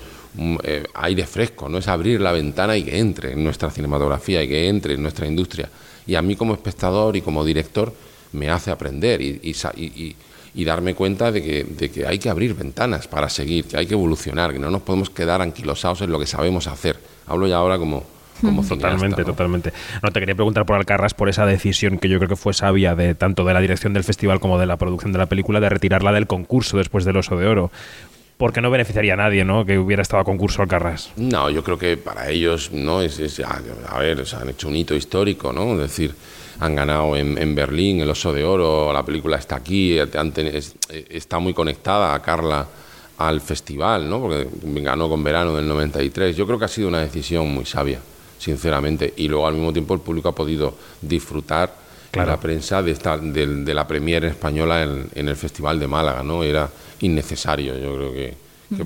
eh, 0.65 0.85
aire 0.95 1.27
fresco, 1.27 1.69
no 1.69 1.79
es 1.79 1.87
abrir 1.87 2.21
la 2.21 2.33
ventana 2.33 2.77
y 2.77 2.83
que 2.83 2.99
entre 2.99 3.33
en 3.33 3.45
nuestra 3.45 3.71
cinematografía 3.71 4.43
y 4.43 4.49
que 4.49 4.69
entre 4.69 4.95
en 4.95 5.03
nuestra 5.03 5.27
industria. 5.27 5.69
Y 6.07 6.17
a 6.17 6.23
mí 6.23 6.35
como 6.37 6.55
espectador 6.55 7.17
y 7.17 7.21
como 7.21 7.45
director 7.45 7.95
me 8.33 8.51
hace 8.51 8.71
aprender 8.71 9.21
y, 9.21 9.41
y, 9.43 10.65
darme 10.65 10.95
cuenta 10.95 11.31
de 11.31 11.43
que, 11.43 11.65
de 11.65 11.91
que, 11.91 12.07
hay 12.07 12.19
que 12.19 12.29
abrir 12.29 12.55
ventanas 12.55 13.07
para 13.07 13.29
seguir, 13.29 13.67
que 13.67 13.77
hay 13.77 13.87
que 13.87 13.95
evolucionar, 13.95 14.53
que 14.53 14.59
no 14.59 14.71
nos 14.71 14.83
podemos 14.83 15.09
quedar 15.11 15.41
anquilosados 15.41 16.01
en 16.03 16.11
lo 16.11 16.19
que 16.19 16.27
sabemos 16.27 16.67
hacer. 16.67 16.99
Hablo 17.27 17.47
ya 17.47 17.57
ahora 17.57 17.79
como, 17.79 18.05
como 18.41 18.65
totalmente, 18.65 19.25
totalmente. 19.25 19.73
No 20.03 20.11
te 20.11 20.21
quería 20.21 20.35
preguntar 20.35 20.67
por 20.67 20.77
Alcarras 20.77 21.15
por 21.15 21.29
esa 21.29 21.47
decisión 21.47 21.99
que 21.99 22.09
yo 22.09 22.19
creo 22.19 22.29
que 22.29 22.37
fue 22.37 22.55
sabia 22.55 22.95
de 22.95 23.15
tanto 23.15 23.45
de 23.45 23.55
la 23.55 23.61
dirección 23.61 23.93
del 23.93 24.05
festival 24.05 24.41
como 24.41 24.59
de 24.59 24.67
la 24.67 24.77
producción 24.77 25.13
de 25.13 25.19
la 25.19 25.27
película 25.27 25.61
de 25.61 25.69
retirarla 25.69 26.13
del 26.13 26.27
concurso 26.27 26.77
después 26.77 27.05
del 27.05 27.17
Oso 27.17 27.37
de 27.37 27.47
Oro 27.47 27.71
porque 28.37 28.61
no 28.61 28.71
beneficiaría 28.71 29.15
a 29.15 29.17
nadie, 29.17 29.45
¿no? 29.45 29.65
Que 29.65 29.79
hubiera 29.79 30.03
estado 30.03 30.23
a 30.23 30.25
concurso 30.25 30.63
Alcarrás. 30.63 31.13
No, 31.17 31.51
yo 31.51 31.63
creo 31.63 31.79
que 31.79 31.97
para 31.97 32.29
ellos, 32.31 32.73
¿no? 32.73 33.01
Es, 33.01 33.41
a, 33.41 33.99
ver, 33.99 34.25
han 34.41 34.49
hecho 34.49 34.69
un 34.69 34.77
hito 34.77 34.95
histórico, 34.95 35.53
¿no? 35.53 35.75
Es 35.75 35.79
decir, 35.79 36.15
han 36.61 36.75
ganado 36.75 37.17
en, 37.17 37.55
Berlín 37.55 38.01
el 38.01 38.11
Oso 38.11 38.33
de 38.33 38.45
Oro, 38.45 38.93
la 38.93 39.05
película 39.05 39.37
está 39.37 39.57
aquí, 39.57 39.99
está 41.11 41.39
muy 41.39 41.55
conectada 41.55 42.15
a 42.15 42.23
Carla 42.23 42.67
al 43.19 43.41
festival, 43.41 44.09
¿no? 44.09 44.21
Porque 44.21 44.49
ganó 44.63 45.09
con 45.09 45.23
verano 45.23 45.55
del 45.55 45.69
93. 45.69 46.37
Yo 46.37 46.47
creo 46.47 46.59
que 46.59 46.65
ha 46.65 46.69
sido 46.69 46.89
una 46.89 47.01
decisión 47.01 47.49
muy 47.49 47.65
sabia, 47.65 48.01
sinceramente. 48.39 49.15
Y 49.17 49.29
luego 49.29 49.47
al 49.47 49.55
mismo 49.55 49.73
tiempo 49.73 49.95
el 49.95 50.01
público 50.01 50.29
ha 50.29 50.35
podido 50.35 50.75
disfrutar 51.01 51.85
la 52.13 52.39
prensa 52.39 52.83
de, 52.83 52.93
esta, 52.93 53.19
de, 53.19 53.75
la 53.75 53.87
premiere 53.89 54.29
española 54.29 54.83
en, 54.83 55.09
en 55.15 55.29
el 55.29 55.37
Festival 55.37 55.81
de 55.81 55.89
Málaga, 55.89 56.23
¿no? 56.23 56.45
Era 56.45 56.69
innecesario, 57.01 57.79
yo 57.79 57.97
creo 57.97 58.13
que, 58.13 58.35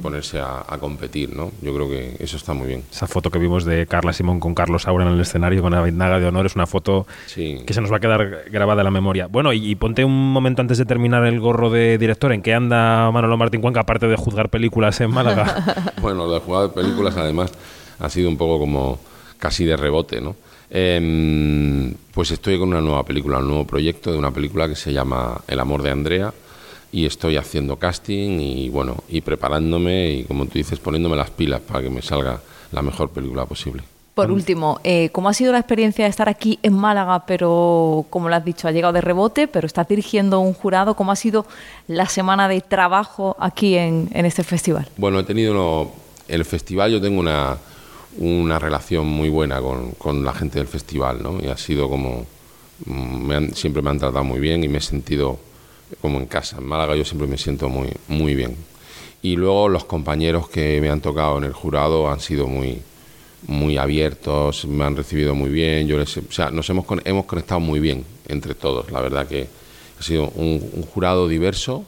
ponerse 0.03 0.39
a, 0.39 0.77
competir, 0.79 1.35
¿no? 1.35 1.51
Yo 1.63 1.75
creo 1.75 1.89
que 1.89 2.17
eso 2.19 2.37
está 2.37 2.53
muy 2.53 2.67
bien. 2.67 2.85
Esa 2.93 3.07
foto 3.07 3.31
que 3.31 3.39
vimos 3.39 3.65
de 3.65 3.87
Carla 3.87 4.13
Simón 4.13 4.39
con 4.39 4.55
Carlos 4.55 4.83
Saura 4.83 5.07
en 5.07 5.13
el 5.13 5.21
escenario 5.21 5.63
con 5.63 5.73
la 5.73 5.91
Naga 5.91 6.21
de 6.21 6.27
honor 6.27 6.45
es 6.45 6.57
una 6.57 6.67
foto 6.67 7.07
que 7.35 7.73
se 7.73 7.81
nos 7.81 7.91
va 7.91 7.97
a 7.97 8.01
quedar 8.01 8.45
grabada 8.51 8.83
en 8.83 8.85
la 8.85 8.91
memoria. 8.91 9.29
Bueno, 9.29 9.53
y, 9.55 9.75
ponte 9.77 10.05
un 10.05 10.33
momento 10.33 10.61
antes 10.61 10.77
de 10.77 10.85
terminar 10.85 11.25
el 11.25 11.41
gorro 11.41 11.71
de 11.71 11.97
director, 11.97 12.33
¿en 12.33 12.43
qué 12.43 12.53
anda 12.53 13.11
Manolo 13.11 13.39
Martín 13.39 13.63
Cuenca 13.63 13.81
aparte 13.81 14.09
de 14.09 14.17
juzgar 14.17 14.51
películas 14.51 15.01
en 15.01 15.11
Málaga? 15.11 15.95
bueno, 16.03 16.31
de 16.31 16.41
juzgar 16.41 16.73
películas 16.73 17.17
además 17.17 17.53
ha 17.99 18.11
sido 18.11 18.29
un 18.29 18.37
poco 18.37 18.59
como 18.59 18.99
casi 19.39 19.65
de 19.65 19.77
rebote, 19.77 20.21
¿no? 20.21 20.37
Em, 20.71 21.95
pues 22.13 22.31
estoy 22.31 22.59
con 22.59 22.69
una 22.69 22.83
nueva 22.83 23.03
película, 23.05 23.39
un 23.39 23.49
nuevo 23.49 23.67
proyecto 23.67 24.13
de 24.13 24.19
una 24.19 24.31
película 24.31 24.69
que 24.69 24.77
se 24.77 24.93
llama 24.93 25.41
El 25.47 25.61
amor 25.61 25.83
de 25.83 25.91
Andrea 25.91 26.33
y 26.93 27.05
estoy 27.07 27.37
haciendo 27.37 27.77
casting 27.77 28.41
y 28.41 28.69
bueno, 28.71 28.97
y 29.09 29.21
preparándome 29.21 30.11
y 30.13 30.25
como 30.25 30.47
tú 30.47 30.53
dices, 30.55 30.79
poniéndome 30.79 31.17
las 31.17 31.31
pilas 31.31 31.61
para 31.61 31.83
que 31.83 31.91
me 31.91 32.03
salga 32.03 32.41
la 32.73 32.83
mejor 32.83 33.11
película 33.11 33.45
posible. 33.47 33.83
Por 34.15 34.33
último, 34.33 34.81
eh, 34.83 35.11
¿cómo 35.13 35.29
ha 35.29 35.33
sido 35.35 35.53
la 35.53 35.59
experiencia 35.61 36.05
de 36.05 36.11
estar 36.11 36.29
aquí 36.29 36.59
en 36.65 36.73
Málaga, 36.75 37.25
pero 37.25 38.05
como 38.11 38.29
lo 38.29 38.35
has 38.35 38.45
dicho, 38.45 38.67
ha 38.67 38.73
llegado 38.73 38.93
de 38.93 39.01
rebote, 39.01 39.47
pero 39.47 39.65
estás 39.65 39.87
dirigiendo 39.87 40.41
un 40.41 40.55
jurado? 40.55 40.95
¿Cómo 40.97 41.13
ha 41.13 41.17
sido 41.17 41.47
la 41.87 42.07
semana 42.07 42.49
de 42.49 42.61
trabajo 42.61 43.37
aquí 43.39 43.77
en, 43.77 44.09
en 44.13 44.27
este 44.27 44.43
festival? 44.43 44.89
Bueno, 44.97 45.21
he 45.21 45.25
tenido 45.25 45.53
uno- 45.53 45.93
el 46.27 46.45
festival, 46.45 46.91
yo 46.91 47.01
tengo 47.01 47.21
una, 47.21 47.59
una 48.19 48.59
relación 48.59 49.07
muy 49.07 49.29
buena 49.29 49.61
con, 49.61 49.93
con 49.93 50.25
la 50.25 50.33
gente 50.35 50.59
del 50.59 50.67
festival, 50.67 51.23
¿no? 51.23 51.39
Y 51.41 51.47
ha 51.47 51.57
sido 51.57 51.89
como, 51.89 52.27
mm, 52.87 52.93
me 53.25 53.35
han- 53.37 53.55
siempre 53.55 53.83
me 53.83 53.91
han 53.91 53.99
tratado 54.01 54.25
muy 54.25 54.41
bien 54.41 54.65
y 54.65 54.69
me 54.69 54.79
he 54.79 54.81
sentido 54.83 55.39
como 56.01 56.19
en 56.19 56.27
casa. 56.27 56.59
En 56.59 56.67
Málaga 56.67 56.95
yo 56.97 57.05
siempre 57.05 57.27
me 57.27 57.39
siento 57.39 57.69
muy, 57.69 57.89
muy 58.09 58.35
bien. 58.35 58.57
Y 59.23 59.37
luego 59.37 59.69
los 59.69 59.85
compañeros 59.85 60.49
que 60.49 60.81
me 60.81 60.91
han 60.91 61.01
tocado 61.01 61.39
en 61.39 61.45
el 61.45 61.53
jurado 61.53 62.11
han 62.11 62.21
sido 62.21 62.47
muy, 62.47 62.81
muy 63.49 63.77
abiertos, 63.79 64.65
me 64.67 64.85
han 64.85 64.97
recibido 64.97 65.35
muy 65.35 65.51
bien, 65.51 65.87
yo 65.89 65.99
les, 65.99 66.17
o 66.17 66.23
sea, 66.31 66.51
nos 66.51 66.69
hemos, 66.71 66.87
hemos 67.05 67.25
conectado 67.25 67.61
muy 67.61 67.81
bien 67.81 68.05
entre 68.29 68.55
todos. 68.55 68.91
La 68.93 69.01
verdad 69.01 69.27
que 69.27 69.49
ha 69.99 70.03
sido 70.03 70.29
un, 70.31 70.61
jurado 70.95 71.27
diverso, 71.27 71.85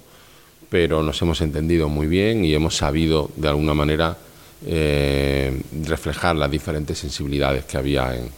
pero 0.71 1.03
nos 1.03 1.21
hemos 1.23 1.41
entendido 1.41 1.89
muy 1.89 2.07
bien 2.07 2.45
y 2.45 2.55
hemos 2.55 2.77
sabido 2.77 3.31
de 3.37 3.49
alguna 3.49 3.75
manera 3.75 4.17
eh, 4.67 5.61
reflejar 5.85 6.37
las 6.37 6.51
diferentes 6.51 6.99
sensibilidades 6.99 7.65
que 7.65 7.77
había 7.79 8.15
en, 8.17 8.29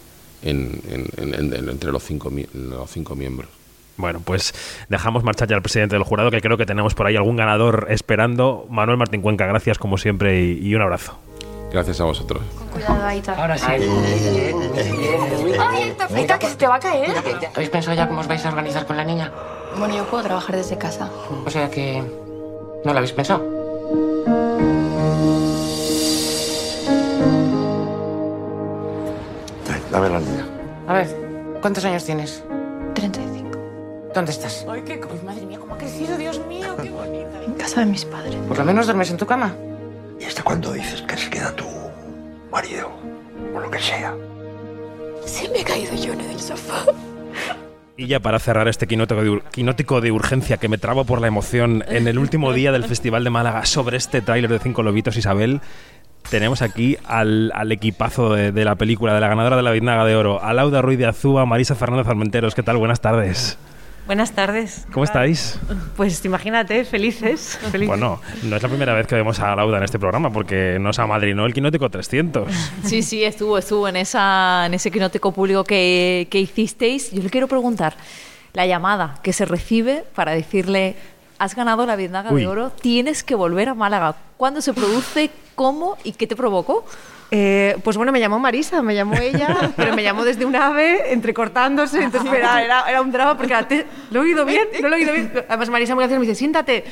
en- 0.43 0.81
en- 1.17 1.33
en- 1.33 1.53
en- 1.53 1.69
entre 1.69 1.91
los 1.91 2.03
cinco, 2.03 2.31
los 2.53 2.89
cinco 2.91 3.15
miembros. 3.15 3.49
Bueno, 3.97 4.21
pues 4.23 4.53
dejamos 4.89 5.23
marchar 5.23 5.47
ya 5.47 5.55
al 5.55 5.61
presidente 5.61 5.95
del 5.95 6.03
jurado, 6.03 6.31
que 6.31 6.41
creo 6.41 6.57
que 6.57 6.65
tenemos 6.65 6.95
por 6.95 7.07
ahí 7.07 7.15
algún 7.15 7.35
ganador 7.35 7.87
esperando. 7.89 8.65
Manuel 8.69 8.97
Martín 8.97 9.21
Cuenca, 9.21 9.45
gracias 9.45 9.77
como 9.77 9.97
siempre 9.97 10.41
y, 10.41 10.59
y 10.67 10.75
un 10.75 10.81
abrazo. 10.81 11.17
Gracias 11.71 11.99
a 12.01 12.03
vosotros. 12.03 12.43
Cuidado, 12.71 13.03
Aita. 13.05 13.33
Ahora 13.33 13.57
sí. 13.57 13.65
Ay, 13.67 13.81
Aita, 15.59 16.07
Aita, 16.13 16.39
que 16.39 16.47
se 16.47 16.55
te 16.55 16.67
va 16.67 16.75
a 16.75 16.79
caer. 16.79 17.11
¿Habéis 17.55 17.69
pensado 17.69 17.95
ya 17.95 18.07
cómo 18.07 18.19
os 18.21 18.27
vais 18.27 18.45
a 18.45 18.49
organizar 18.49 18.85
con 18.85 18.95
la 18.95 19.03
niña? 19.03 19.31
Bueno, 19.77 19.95
yo 19.95 20.05
puedo 20.05 20.23
trabajar 20.23 20.55
desde 20.55 20.77
casa. 20.77 21.09
O 21.45 21.49
sea 21.49 21.71
que... 21.71 22.03
¿No 22.85 22.91
lo 22.91 22.97
habéis 22.97 23.13
pensado? 23.13 23.63
Dame 29.93 30.09
la 30.09 30.19
niña. 30.19 30.45
A 30.87 30.93
ver, 30.93 31.07
¿cuántos 31.61 31.85
años 31.85 32.03
tienes? 32.03 32.43
35. 32.95 33.42
¿Dónde 34.13 34.31
estás? 34.31 34.65
Ay, 34.69 34.83
qué 34.85 34.99
madre 35.25 35.45
mía, 35.45 35.57
cómo 35.59 35.73
ha 35.73 35.77
crecido, 35.77 36.17
Dios 36.17 36.39
mío, 36.47 36.75
qué 36.81 36.89
bonita. 36.89 37.43
En 37.45 37.53
casa 37.55 37.79
de 37.79 37.87
mis 37.87 38.05
padres. 38.05 38.35
Por 38.47 38.57
lo 38.57 38.65
menos 38.65 38.85
duermes 38.85 39.09
en 39.09 39.17
tu 39.17 39.25
cama. 39.25 39.55
¿Y 40.19 40.25
hasta 40.25 40.43
cuándo 40.43 40.71
dices 40.71 41.01
que 41.01 41.17
se 41.17 41.29
queda 41.29 41.55
tu 41.55 41.65
marido? 42.51 42.91
O 43.55 43.59
lo 43.59 43.71
que 43.71 43.79
sea. 43.79 44.13
Se 45.25 45.49
me 45.49 45.61
ha 45.61 45.63
caído 45.63 45.91
Johnny 45.97 46.25
del 46.27 46.39
sofá. 46.39 46.85
Y 47.97 48.07
ya 48.07 48.19
para 48.19 48.39
cerrar 48.39 48.67
este 48.67 48.87
quinótico 48.87 49.23
de, 49.23 49.29
ur- 49.29 49.43
quinótico 49.51 50.01
de 50.01 50.11
urgencia 50.11 50.57
que 50.57 50.67
me 50.67 50.77
trabo 50.77 51.05
por 51.05 51.19
la 51.21 51.27
emoción 51.27 51.83
en 51.87 52.07
el 52.07 52.17
último 52.19 52.53
día 52.53 52.71
del 52.71 52.83
Festival 52.83 53.23
de 53.23 53.29
Málaga 53.29 53.65
sobre 53.65 53.97
este 53.97 54.21
tráiler 54.21 54.49
de 54.51 54.59
Cinco 54.59 54.81
Lobitos, 54.83 55.15
Isabel, 55.17 55.61
tenemos 56.29 56.61
aquí 56.61 56.97
al, 57.05 57.51
al 57.53 57.71
equipazo 57.71 58.33
de, 58.33 58.51
de 58.51 58.65
la 58.65 58.75
película, 58.75 59.13
de 59.13 59.19
la 59.21 59.27
ganadora 59.27 59.55
de 59.57 59.63
la 59.63 59.71
Biznaga 59.71 60.05
de 60.05 60.15
Oro, 60.15 60.41
a 60.43 60.53
Lauda 60.53 60.81
Ruiz 60.81 60.97
de 60.97 61.05
Azúa, 61.05 61.45
Marisa 61.45 61.75
Fernández 61.75 62.07
Armenteros. 62.07 62.55
¿Qué 62.55 62.63
tal? 62.63 62.77
Buenas 62.77 62.99
tardes. 63.01 63.57
Buenas 64.05 64.33
tardes. 64.33 64.85
¿Cómo 64.91 65.05
estáis? 65.05 65.57
Pues 65.95 66.23
imagínate, 66.25 66.83
felices. 66.83 67.57
felices. 67.71 67.87
Bueno, 67.87 68.19
no 68.43 68.55
es 68.57 68.61
la 68.61 68.67
primera 68.67 68.93
vez 68.93 69.07
que 69.07 69.15
vemos 69.15 69.39
a 69.39 69.55
Lauda 69.55 69.77
en 69.77 69.83
este 69.83 69.97
programa 69.97 70.29
porque 70.29 70.77
nos 70.79 70.99
amadrinó 70.99 71.45
el 71.45 71.53
quinótico 71.53 71.89
300. 71.89 72.51
Sí, 72.83 73.01
sí, 73.01 73.23
estuvo, 73.23 73.57
estuvo 73.57 73.87
en, 73.87 73.95
esa, 73.95 74.65
en 74.65 74.73
ese 74.73 74.91
quinótico 74.91 75.31
público 75.31 75.63
que, 75.63 76.27
que 76.29 76.39
hicisteis. 76.39 77.11
Yo 77.11 77.23
le 77.23 77.29
quiero 77.29 77.47
preguntar, 77.47 77.95
la 78.53 78.65
llamada 78.65 79.19
que 79.23 79.31
se 79.31 79.45
recibe 79.45 80.03
para 80.13 80.33
decirle, 80.33 80.95
has 81.39 81.55
ganado 81.55 81.85
la 81.85 81.95
Biznaga 81.95 82.31
Uy. 82.31 82.41
de 82.41 82.47
Oro, 82.47 82.71
tienes 82.71 83.23
que 83.23 83.35
volver 83.35 83.69
a 83.69 83.73
Málaga. 83.73 84.15
¿Cuándo 84.35 84.61
se 84.61 84.73
produce? 84.73 85.29
¿Cómo? 85.55 85.97
¿Y 86.03 86.11
qué 86.11 86.27
te 86.27 86.35
provocó? 86.35 86.85
Eh, 87.35 87.77
pues 87.83 87.97
bueno, 87.97 88.11
me 88.11 88.19
llamó 88.19 88.37
Marisa, 88.37 88.83
me 88.83 88.93
llamó 88.93 89.15
ella, 89.15 89.71
pero 89.75 89.95
me 89.95 90.03
llamó 90.03 90.23
desde 90.23 90.45
un 90.45 90.55
ave, 90.55 91.13
entrecortándose, 91.13 92.03
entonces 92.03 92.31
era, 92.31 92.63
era, 92.63 92.87
era 92.87 93.01
un 93.01 93.11
drama 93.11 93.35
porque 93.35 93.53
era, 93.53 93.67
lo 94.11 94.19
he 94.19 94.25
oído 94.25 94.45
bien, 94.45 94.67
no 94.83 94.87
lo 94.87 94.95
he 94.95 94.99
oído 94.99 95.13
bien. 95.13 95.33
Además 95.49 95.67
Marisa 95.71 95.95
muy 95.95 96.03
graciosa 96.03 96.19
me 96.19 96.27
dice, 96.27 96.37
siéntate. 96.37 96.83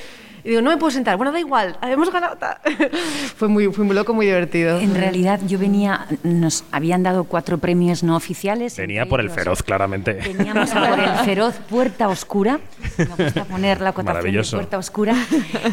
Y 0.44 0.50
digo, 0.50 0.62
no 0.62 0.70
me 0.70 0.78
puedo 0.78 0.92
sentar. 0.92 1.18
Bueno, 1.18 1.32
da 1.32 1.40
igual, 1.40 1.78
hemos 1.82 2.12
ganado. 2.12 2.36
ta". 2.38 2.60
fue, 3.36 3.48
muy, 3.48 3.68
fue 3.72 3.86
muy 3.86 3.96
loco, 3.96 4.14
muy 4.14 4.26
divertido. 4.26 4.80
En 4.80 4.96
realidad 4.96 5.40
yo 5.48 5.60
venía, 5.60 6.08
nos 6.24 6.64
habían 6.72 7.04
dado 7.04 7.24
cuatro 7.26 7.58
premios 7.58 8.04
no 8.04 8.16
oficiales. 8.16 8.78
Venía 8.78 9.06
por 9.06 9.20
el 9.22 9.30
feroz, 9.30 9.64
claramente. 9.64 10.14
Veníamos 10.14 10.72
a 10.74 10.90
por 10.90 11.00
el 11.00 11.16
feroz 11.26 11.56
Puerta 11.70 12.08
Oscura. 12.08 12.60
Me 12.98 13.06
gusta 13.06 13.46
poner 13.46 13.82
la 13.82 13.90
acotación 13.90 14.34
de. 14.34 14.44
Puerta 14.52 14.78
Oscura. 14.78 15.16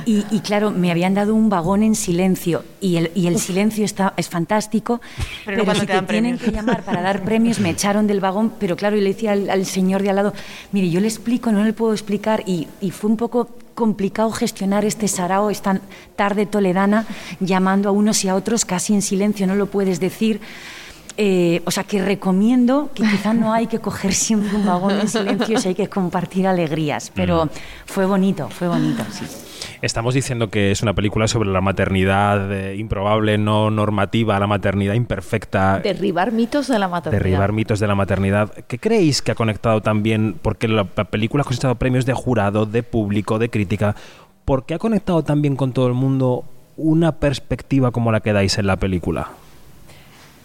Y, 0.04 0.24
y 0.30 0.40
claro, 0.40 0.70
me 0.70 0.90
habían 0.90 1.14
dado 1.14 1.34
un 1.34 1.48
vagón 1.48 1.82
en 1.82 1.94
silencio. 1.94 2.64
Y 2.80 2.96
el, 2.96 3.10
y 3.14 3.26
el 3.26 3.38
silencio 3.38 3.84
está, 3.84 4.14
es 4.16 4.28
fantástico. 4.28 5.00
Pero 5.44 5.58
Pero, 5.58 5.64
cuando 5.64 5.80
si 5.80 5.86
te 5.86 6.02
tienen 6.02 6.38
que 6.38 6.50
llamar 6.52 6.82
para 6.82 7.02
dar 7.02 7.22
premios, 7.22 7.58
me 7.58 7.70
echaron 7.70 8.06
del 8.06 8.20
vagón. 8.20 8.52
Pero 8.58 8.76
claro, 8.76 8.96
y 8.96 9.00
le 9.00 9.10
decía 9.10 9.32
al, 9.32 9.50
al 9.50 9.66
señor 9.66 10.02
de 10.02 10.10
al 10.10 10.16
lado, 10.16 10.32
mire, 10.72 10.90
yo 10.90 11.00
le 11.00 11.08
explico, 11.08 11.50
no 11.52 11.64
le 11.64 11.72
puedo 11.72 11.92
explicar. 11.92 12.42
Y, 12.46 12.68
y 12.80 12.90
fue 12.90 13.10
un 13.10 13.16
poco 13.16 13.48
complicado 13.78 14.32
gestionar 14.32 14.84
este 14.84 15.06
sarao 15.06 15.54
esta 15.54 15.78
tarde 16.16 16.46
toledana 16.46 17.06
llamando 17.38 17.88
a 17.88 17.92
unos 17.92 18.24
y 18.24 18.28
a 18.28 18.34
otros 18.34 18.64
casi 18.64 18.92
en 18.92 19.02
silencio, 19.02 19.46
no 19.46 19.54
lo 19.54 19.66
puedes 19.66 20.00
decir. 20.00 20.40
Eh, 21.20 21.62
o 21.64 21.72
sea, 21.72 21.82
que 21.82 22.00
recomiendo 22.00 22.90
que 22.94 23.02
quizá 23.02 23.34
no 23.34 23.52
hay 23.52 23.66
que 23.66 23.80
coger 23.80 24.14
siempre 24.14 24.54
un 24.54 24.64
vagón 24.64 25.00
en 25.00 25.08
silencio 25.08 25.58
si 25.58 25.68
hay 25.70 25.74
que 25.74 25.88
compartir 25.88 26.46
alegrías, 26.46 27.10
pero 27.12 27.48
fue 27.86 28.06
bonito, 28.06 28.48
fue 28.50 28.68
bonito, 28.68 29.02
sí. 29.10 29.24
Estamos 29.82 30.14
diciendo 30.14 30.48
que 30.48 30.70
es 30.70 30.80
una 30.80 30.94
película 30.94 31.26
sobre 31.26 31.50
la 31.50 31.60
maternidad 31.60 32.52
eh, 32.52 32.76
improbable, 32.76 33.36
no 33.36 33.68
normativa, 33.68 34.38
la 34.38 34.46
maternidad 34.46 34.94
imperfecta. 34.94 35.80
Derribar 35.80 36.30
mitos 36.30 36.68
de 36.68 36.78
la 36.78 36.86
maternidad. 36.86 37.20
Derribar 37.20 37.52
mitos 37.52 37.80
de 37.80 37.88
la 37.88 37.96
maternidad. 37.96 38.52
¿Qué 38.68 38.78
creéis 38.78 39.20
que 39.20 39.32
ha 39.32 39.34
conectado 39.34 39.80
también? 39.80 40.36
Porque 40.40 40.68
la, 40.68 40.86
la 40.96 41.04
película 41.04 41.42
ha 41.42 41.44
cosechado 41.44 41.74
premios 41.74 42.06
de 42.06 42.12
jurado, 42.12 42.64
de 42.64 42.84
público, 42.84 43.40
de 43.40 43.50
crítica. 43.50 43.96
¿Por 44.44 44.66
qué 44.66 44.74
ha 44.74 44.78
conectado 44.78 45.24
también 45.24 45.56
con 45.56 45.72
todo 45.72 45.88
el 45.88 45.94
mundo 45.94 46.44
una 46.76 47.16
perspectiva 47.16 47.90
como 47.90 48.12
la 48.12 48.20
que 48.20 48.32
dais 48.32 48.56
en 48.58 48.68
la 48.68 48.76
película? 48.76 49.30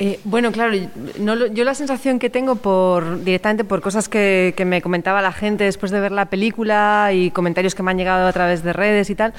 Eh, 0.06 0.20
bueno, 0.26 0.52
claro, 0.52 0.76
yo 0.76 1.64
la 1.64 1.74
sensación 1.74 2.20
que 2.20 2.30
tengo 2.30 2.58
por 2.58 3.24
directamente 3.24 3.64
por 3.64 3.80
cosas 3.80 4.10
que, 4.10 4.54
me 4.66 4.82
comentaba 4.82 5.22
la 5.22 5.32
gente 5.32 5.64
después 5.64 5.94
de 5.94 6.02
ver 6.02 6.12
la 6.12 6.26
película 6.26 7.12
y 7.14 7.32
comentarios 7.32 7.74
que 7.74 7.84
me 7.84 7.92
han 7.92 7.98
llegado 7.98 8.28
a 8.28 8.34
través 8.34 8.64
de 8.64 8.74
redes 8.74 9.10
y 9.10 9.16
tal, 9.16 9.34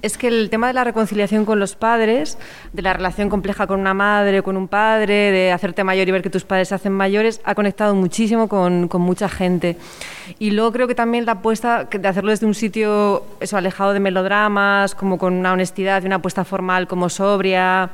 es 0.00 0.16
que 0.16 0.28
el 0.28 0.48
tema 0.48 0.68
de 0.68 0.72
la 0.72 0.84
reconciliación 0.84 1.44
con 1.44 1.60
los 1.60 1.76
padres, 1.76 2.38
de 2.72 2.80
la 2.80 2.94
relación 2.94 3.28
compleja 3.28 3.66
con 3.66 3.78
una 3.78 3.92
madre 3.92 4.40
con 4.40 4.56
un 4.56 4.68
padre, 4.68 5.32
de 5.32 5.52
hacerte 5.52 5.84
mayor 5.84 6.08
y 6.08 6.12
ver 6.12 6.22
que 6.22 6.30
tus 6.30 6.44
padres 6.44 6.68
se 6.68 6.76
hacen 6.76 6.94
mayores, 6.94 7.42
ha 7.44 7.54
conectado 7.54 7.94
muchísimo 7.94 8.48
con, 8.48 8.88
mucha 8.94 9.28
gente. 9.28 9.76
Y 10.38 10.52
luego 10.52 10.72
creo 10.72 10.88
que 10.88 10.94
también 10.94 11.26
la 11.26 11.32
apuesta 11.32 11.88
de 11.90 12.08
hacerlo 12.08 12.30
desde 12.30 12.46
un 12.46 12.54
sitio 12.54 13.22
eso, 13.40 13.58
alejado 13.58 13.92
de 13.92 14.00
melodramas, 14.00 14.94
como 14.94 15.18
con 15.18 15.34
una 15.34 15.52
honestidad 15.52 16.02
y 16.02 16.06
una 16.06 16.16
apuesta 16.16 16.42
formal 16.42 16.86
como 16.86 17.10
sobria 17.10 17.90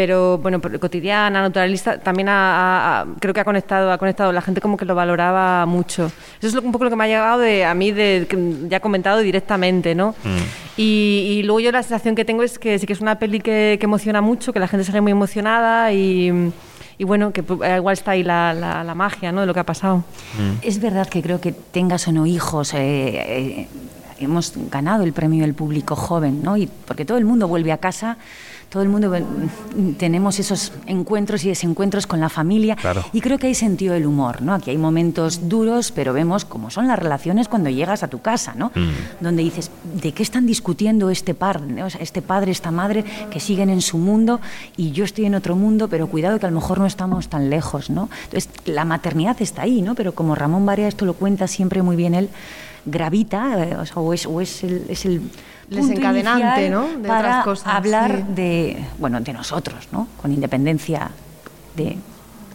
pero 0.00 0.38
bueno, 0.38 0.62
cotidiana, 0.80 1.42
naturalista, 1.42 1.98
también 1.98 2.30
ha- 2.30 3.00
ha- 3.02 3.06
creo 3.20 3.34
que 3.34 3.40
ha 3.40 3.44
conectado, 3.44 3.92
ha 3.92 3.98
conectado, 3.98 4.32
la 4.32 4.40
gente 4.40 4.62
como 4.62 4.78
que 4.78 4.86
lo 4.86 4.94
valoraba 4.94 5.66
mucho. 5.66 6.06
Eso 6.38 6.48
es 6.48 6.54
lo- 6.54 6.62
un 6.62 6.72
poco 6.72 6.84
lo 6.84 6.90
que 6.90 6.96
me 6.96 7.04
ha 7.04 7.06
llegado 7.06 7.38
de 7.40 7.66
a 7.66 7.74
mí, 7.74 7.92
de, 7.92 8.26
que 8.26 8.66
ya 8.70 8.80
comentado 8.80 9.18
directamente, 9.18 9.94
¿no? 9.94 10.14
Y, 10.78 11.36
y 11.38 11.42
luego 11.42 11.60
yo 11.60 11.70
la 11.70 11.82
sensación 11.82 12.14
que 12.14 12.24
tengo 12.24 12.42
es 12.42 12.58
que 12.58 12.78
sí 12.78 12.86
que 12.86 12.94
es 12.94 13.02
una 13.02 13.18
peli 13.18 13.40
que, 13.40 13.76
que 13.78 13.84
emociona 13.84 14.22
mucho, 14.22 14.54
que 14.54 14.58
la 14.58 14.68
gente 14.68 14.84
sale 14.86 15.02
muy 15.02 15.12
emocionada 15.12 15.92
y, 15.92 16.50
y 16.96 17.04
bueno, 17.04 17.30
que 17.34 17.42
pues, 17.42 17.60
igual 17.76 17.92
está 17.92 18.12
ahí 18.12 18.22
la, 18.22 18.54
la- 18.54 18.82
la 18.82 18.94
magia, 18.94 19.32
¿no? 19.32 19.42
De 19.42 19.46
lo 19.46 19.52
que 19.52 19.60
ha 19.60 19.66
pasado. 19.66 20.02
Es 20.62 20.80
verdad 20.80 21.06
que 21.08 21.20
creo 21.20 21.42
que 21.42 21.52
tengas 21.52 22.08
o 22.08 22.12
no 22.12 22.24
hijos, 22.24 22.72
eh, 22.72 22.78
eh, 22.80 23.68
hemos 24.18 24.54
ganado 24.70 25.04
el 25.04 25.12
premio 25.12 25.42
del 25.42 25.52
público 25.52 25.94
joven, 25.94 26.42
¿no? 26.42 26.56
Y 26.56 26.66
porque 26.86 27.04
todo 27.04 27.18
el 27.18 27.26
mundo 27.26 27.48
vuelve 27.48 27.72
a 27.72 27.78
casa, 27.78 28.16
todo 28.70 28.82
el 28.84 28.88
mundo 28.88 29.10
mm, 29.10 29.92
tenemos 29.94 30.38
esos 30.38 30.72
encuentros 30.86 31.44
y 31.44 31.48
desencuentros 31.48 32.06
con 32.06 32.20
la 32.20 32.28
familia 32.28 32.76
Claro. 32.76 33.04
y 33.12 33.20
creo 33.20 33.36
que 33.36 33.48
hay 33.48 33.54
sentido 33.54 33.94
del 33.94 34.06
humor, 34.06 34.42
¿no? 34.42 34.54
Aquí 34.54 34.70
hay 34.70 34.78
momentos 34.78 35.48
duros, 35.48 35.90
pero 35.92 36.12
vemos 36.12 36.44
cómo 36.44 36.70
son 36.70 36.86
las 36.86 36.98
relaciones 36.98 37.48
cuando 37.48 37.68
llegas 37.68 38.02
a 38.04 38.08
tu 38.08 38.20
casa, 38.20 38.54
¿no? 38.56 38.70
Donde 39.20 39.42
dices, 39.42 39.70
¿de 40.00 40.12
qué 40.12 40.22
están 40.22 40.46
discutiendo 40.46 41.10
este 41.10 41.34
par, 41.34 41.60
¿no? 41.60 41.84
O 41.86 41.90
sea, 41.90 42.00
este 42.00 42.22
padre, 42.22 42.52
esta 42.52 42.70
madre 42.70 43.04
que 43.30 43.40
siguen 43.40 43.70
en 43.70 43.82
su 43.82 43.98
mundo 43.98 44.40
y 44.76 44.92
yo 44.92 45.04
estoy 45.04 45.24
en 45.26 45.34
otro 45.34 45.56
mundo, 45.56 45.88
pero 45.88 46.06
cuidado 46.06 46.38
que 46.38 46.46
a 46.46 46.50
lo 46.50 46.54
mejor 46.54 46.78
no 46.78 46.86
estamos 46.86 47.28
tan 47.28 47.50
lejos, 47.50 47.90
¿no? 47.90 48.08
Entonces, 48.24 48.48
la 48.66 48.84
maternidad 48.84 49.36
está 49.42 49.62
ahí, 49.62 49.82
¿no? 49.82 49.96
Pero 49.96 50.14
como 50.14 50.36
Ramón 50.36 50.64
Barea 50.64 50.86
esto 50.86 51.04
lo 51.04 51.14
cuenta 51.14 51.48
siempre 51.48 51.82
muy 51.82 51.96
bien 51.96 52.14
él, 52.14 52.28
gravita, 52.86 53.64
eh, 53.64 53.76
o, 53.76 53.84
sea, 53.84 53.96
o 53.96 54.14
es, 54.14 54.26
o 54.26 54.40
es 54.40 54.62
el, 54.64 54.84
es 54.88 55.04
el 55.04 55.20
Desencadenante, 55.76 56.68
¿no? 56.70 56.86
De 56.98 57.08
para 57.08 57.28
otras 57.28 57.44
cosas, 57.44 57.66
hablar 57.74 58.16
sí. 58.16 58.24
de, 58.34 58.76
bueno, 58.98 59.20
de 59.20 59.32
nosotros, 59.32 59.88
¿no? 59.92 60.08
Con 60.20 60.32
independencia 60.32 61.10
de 61.76 61.96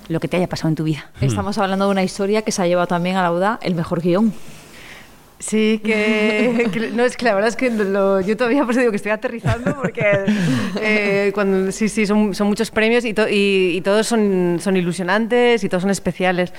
lo 0.09 0.19
que 0.19 0.27
te 0.27 0.37
haya 0.37 0.47
pasado 0.47 0.69
en 0.69 0.75
tu 0.75 0.83
vida. 0.83 1.09
Estamos 1.21 1.57
hablando 1.57 1.85
de 1.85 1.91
una 1.91 2.03
historia 2.03 2.41
que 2.43 2.51
se 2.51 2.61
ha 2.61 2.67
llevado 2.67 2.87
también 2.87 3.15
a 3.15 3.23
la 3.23 3.31
UDA 3.31 3.59
el 3.63 3.73
mejor 3.75 4.01
guion. 4.01 4.33
Sí, 5.39 5.81
que, 5.83 6.69
que- 6.73 6.91
no 6.91 7.03
es 7.03 7.17
que 7.17 7.25
la 7.25 7.33
verdad 7.33 7.49
es 7.49 7.55
que 7.55 7.69
lo- 7.69 8.21
yo 8.21 8.37
todavía 8.37 8.63
pues 8.65 8.77
digo 8.77 8.89
que 8.91 8.97
estoy 8.97 9.11
aterrizando 9.11 9.75
porque 9.75 10.03
eh, 10.79 11.31
cuando 11.33 11.71
sí 11.71 11.89
sí 11.89 12.05
son, 12.05 12.33
son 12.33 12.47
muchos 12.47 12.71
premios 12.71 13.03
y, 13.05 13.13
to- 13.13 13.27
y, 13.29 13.73
y 13.77 13.81
todos 13.81 14.07
son, 14.07 14.59
son 14.61 14.77
ilusionantes 14.77 15.63
y 15.63 15.69
todos 15.69 15.81
son 15.81 15.91
especiales. 15.91 16.53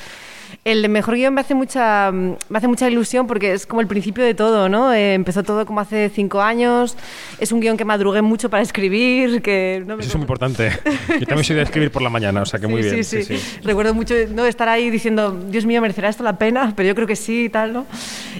El 0.65 0.83
de 0.83 0.89
mejor 0.89 1.15
guion 1.15 1.33
me 1.35 1.41
hace 1.41 1.55
mucha 1.55 2.11
me 2.13 2.37
hace 2.59 2.67
mucha 2.69 2.89
ilusión 2.91 3.27
porque 3.27 3.53
es 3.53 3.67
como 3.67 3.81
el 3.81 3.87
principio 3.87 4.25
de 4.25 4.35
todo, 4.35 4.69
¿no? 4.69 4.93
Eh, 4.93 5.15
empezó 5.15 5.43
todo 5.43 5.65
como 5.67 5.81
hace 5.81 6.09
cinco 6.09 6.41
años. 6.43 6.97
Es 7.39 7.53
un 7.53 7.61
guion 7.61 7.77
que 7.77 7.85
madrugué 7.85 8.23
mucho 8.23 8.51
para 8.51 8.63
escribir, 8.63 9.43
que 9.43 9.83
no 9.87 9.97
me 9.97 10.03
Eso 10.03 10.11
es 10.11 10.17
muy 10.17 10.23
importante. 10.23 10.71
Yo 11.21 11.27
también 11.27 11.45
soy 11.45 11.57
de 11.57 11.63
escribir 11.63 11.91
por 11.91 12.03
la 12.03 12.11
mañana, 12.11 12.43
o 12.43 12.47
sea 12.47 12.59
que 12.61 12.67
muy 12.67 12.83
Sí, 12.83 12.91
bien. 12.91 13.05
Sí, 13.05 13.23
sí, 13.25 13.37
Recuerdo 13.63 13.95
mucho 13.95 14.15
no 14.31 14.45
estar 14.45 14.69
ahí 14.69 14.91
diciendo, 14.91 15.31
Dios 15.51 15.65
mío, 15.67 15.81
¿merecerá 15.81 16.09
esto 16.09 16.23
la 16.23 16.37
pena? 16.39 16.73
Pero 16.77 16.89
yo 16.89 16.95
creo 16.95 17.07
que 17.07 17.17
sí 17.17 17.45
y 17.45 17.49
tal, 17.49 17.73
¿no? 17.73 17.87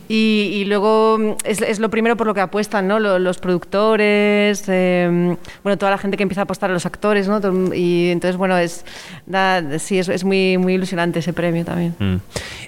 Y, 0.09 0.51
y 0.55 0.65
luego 0.65 1.37
es, 1.45 1.61
es 1.63 1.79
lo 1.79 1.91
primero 1.91 2.17
por 2.17 2.27
lo 2.27 2.35
que 2.35 2.41
apuestan, 2.41 2.87
¿no? 2.89 2.99
Lo- 2.99 3.19
Los, 3.19 3.39
productores, 3.39 4.65
eh, 4.69 5.37
bueno, 5.63 5.79
toda 5.79 5.91
la 5.91 5.99
gente 5.99 6.17
que 6.17 6.23
empieza 6.23 6.43
a 6.43 6.45
apostar 6.45 6.71
a 6.71 6.73
los 6.73 6.87
actores, 6.87 7.29
¿no? 7.29 7.41
Y 7.75 8.11
entonces, 8.11 8.37
bueno, 8.37 8.57
es, 8.59 8.85
da- 9.27 9.79
sí, 9.79 9.99
es, 9.99 10.09
es 10.09 10.25
muy, 10.25 10.59
muy 10.59 10.75
ilusionante 10.75 11.19
ese 11.21 11.33
premio 11.33 11.65
también. 11.65 11.95
Mm. 11.99 12.17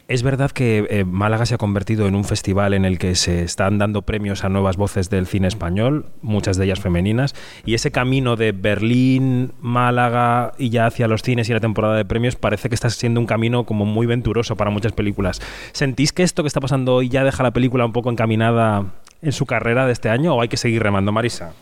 Es 0.09 0.23
verdad 0.23 0.51
que 0.51 0.87
eh, 0.89 1.05
Málaga 1.05 1.45
se 1.45 1.55
ha 1.55 1.59
convertido 1.59 2.07
en 2.07 2.15
un 2.15 2.25
festival 2.25 2.73
en 2.73 2.85
el 2.85 2.99
que 2.99 3.15
se 3.15 3.43
están 3.43 3.79
dando 3.79 4.03
premios 4.03 4.45
a 4.45 4.49
nuevas 4.49 4.77
voces 4.77 5.11
del 5.11 5.27
cine 5.27 5.49
español, 5.49 6.07
muchas 6.23 6.57
de 6.57 6.65
ellas 6.65 6.81
femeninas, 6.81 7.35
y 7.67 7.75
ese 7.75 7.91
camino 7.91 8.37
de 8.37 8.53
Berlín, 8.53 9.53
Málaga 9.61 10.55
y 10.59 10.71
ya 10.71 10.87
hacia 10.87 11.09
los 11.09 11.23
cines 11.23 11.49
y 11.51 11.53
la 11.53 11.61
temporada 11.61 11.97
de 11.97 12.05
premios 12.05 12.37
parece 12.37 12.69
que 12.69 12.75
está 12.75 12.89
siendo 12.89 13.21
un 13.21 13.27
camino 13.27 13.65
como 13.65 13.85
muy 13.85 14.07
venturoso 14.07 14.57
para 14.57 14.71
muchas 14.71 14.93
películas. 14.93 15.41
¿Sentís 15.73 16.13
que 16.13 16.23
esto 16.23 16.43
que 16.43 16.49
está 16.49 16.61
pasando 16.61 16.95
hoy 16.95 17.09
ya 17.09 17.25
deja 17.25 17.43
la 17.43 17.51
película 17.51 17.85
un 17.85 17.93
poco 17.93 18.11
encaminada 18.11 18.87
en 19.21 19.33
su 19.33 19.47
carrera 19.47 19.87
de 19.87 19.93
este 19.93 20.09
año 20.09 20.35
o 20.35 20.41
hay 20.41 20.49
que 20.49 20.57
seguir 20.57 20.83
remando, 20.83 21.13
Marisa? 21.13 21.53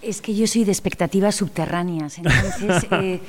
Es 0.00 0.20
que 0.20 0.34
yo 0.34 0.48
soy 0.48 0.64
de 0.64 0.72
expectativas 0.72 1.36
subterráneas, 1.36 2.18
entonces 2.18 2.86
eh, 2.90 3.20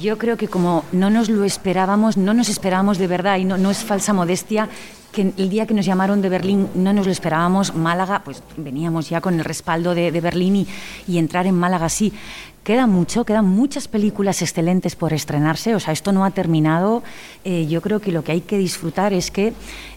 yo 0.00 0.18
creo 0.18 0.36
que 0.36 0.48
como 0.48 0.84
no 0.92 1.10
nos 1.10 1.28
lo 1.28 1.44
esperábamos, 1.44 2.16
no 2.16 2.34
nos 2.34 2.48
esperábamos 2.48 2.98
de 2.98 3.06
verdad 3.06 3.38
y 3.38 3.44
no, 3.44 3.58
no 3.58 3.70
es 3.70 3.78
falsa 3.78 4.12
modestia, 4.12 4.68
que 5.12 5.32
el 5.36 5.50
día 5.50 5.66
que 5.66 5.74
nos 5.74 5.84
llamaron 5.84 6.22
de 6.22 6.28
Berlín 6.28 6.68
no 6.74 6.92
nos 6.92 7.06
lo 7.06 7.12
esperábamos, 7.12 7.74
Málaga, 7.74 8.22
pues 8.24 8.42
veníamos 8.56 9.10
ya 9.10 9.20
con 9.20 9.34
el 9.34 9.44
respaldo 9.44 9.94
de, 9.94 10.10
Berlín 10.10 10.56
y, 10.56 10.66
y 11.06 11.18
entrar 11.18 11.46
en 11.46 11.54
Málaga 11.54 11.88
sí. 11.88 12.12
Queda 12.64 12.86
mucho, 12.86 13.24
quedan 13.24 13.46
muchas 13.46 13.88
películas 13.88 14.40
excelentes 14.40 14.94
por 14.94 15.12
estrenarse, 15.12 15.74
o 15.74 15.80
sea, 15.80 15.92
esto 15.92 16.12
no 16.12 16.24
ha 16.24 16.30
terminado. 16.30 17.02
Eh, 17.44 17.66
yo 17.66 17.82
creo 17.82 18.00
que 18.00 18.12
lo 18.12 18.22
que 18.22 18.30
hay 18.30 18.40
que 18.40 18.56
disfrutar 18.56 19.12
es 19.12 19.32
que 19.32 19.52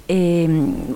eh, 0.07 0.47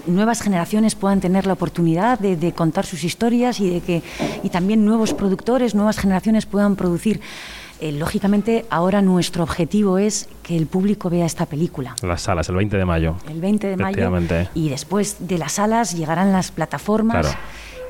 nuevas 0.07 0.41
generaciones 0.41 0.95
puedan 0.95 1.21
tener 1.21 1.45
la 1.45 1.53
oportunidad 1.53 2.17
de, 2.17 2.35
de 2.37 2.53
contar 2.53 2.87
sus 2.87 3.03
historias 3.03 3.59
y 3.59 3.69
de 3.69 3.81
que 3.81 4.01
y 4.41 4.49
también 4.49 4.83
nuevos 4.83 5.13
productores, 5.13 5.75
nuevas 5.75 5.99
generaciones 5.99 6.47
puedan 6.47 6.75
producir. 6.75 7.21
Eh, 7.81 7.93
lógicamente, 7.93 8.65
ahora 8.69 9.01
nuestro 9.01 9.43
objetivo 9.43 9.97
es 9.97 10.27
que 10.43 10.57
el 10.57 10.67
público 10.67 11.09
vea 11.09 11.25
esta 11.25 11.45
película. 11.45 11.95
Las 12.01 12.23
salas, 12.23 12.49
el 12.49 12.55
20 12.55 12.77
de 12.77 12.85
mayo. 12.85 13.15
El 13.29 13.39
20 13.39 13.67
de 13.67 13.77
mayo. 13.77 14.11
Y 14.53 14.69
después 14.69 15.17
de 15.19 15.37
las 15.37 15.53
salas 15.53 15.95
llegarán 15.95 16.33
las 16.33 16.51
plataformas. 16.51 17.27
Claro. 17.27 17.39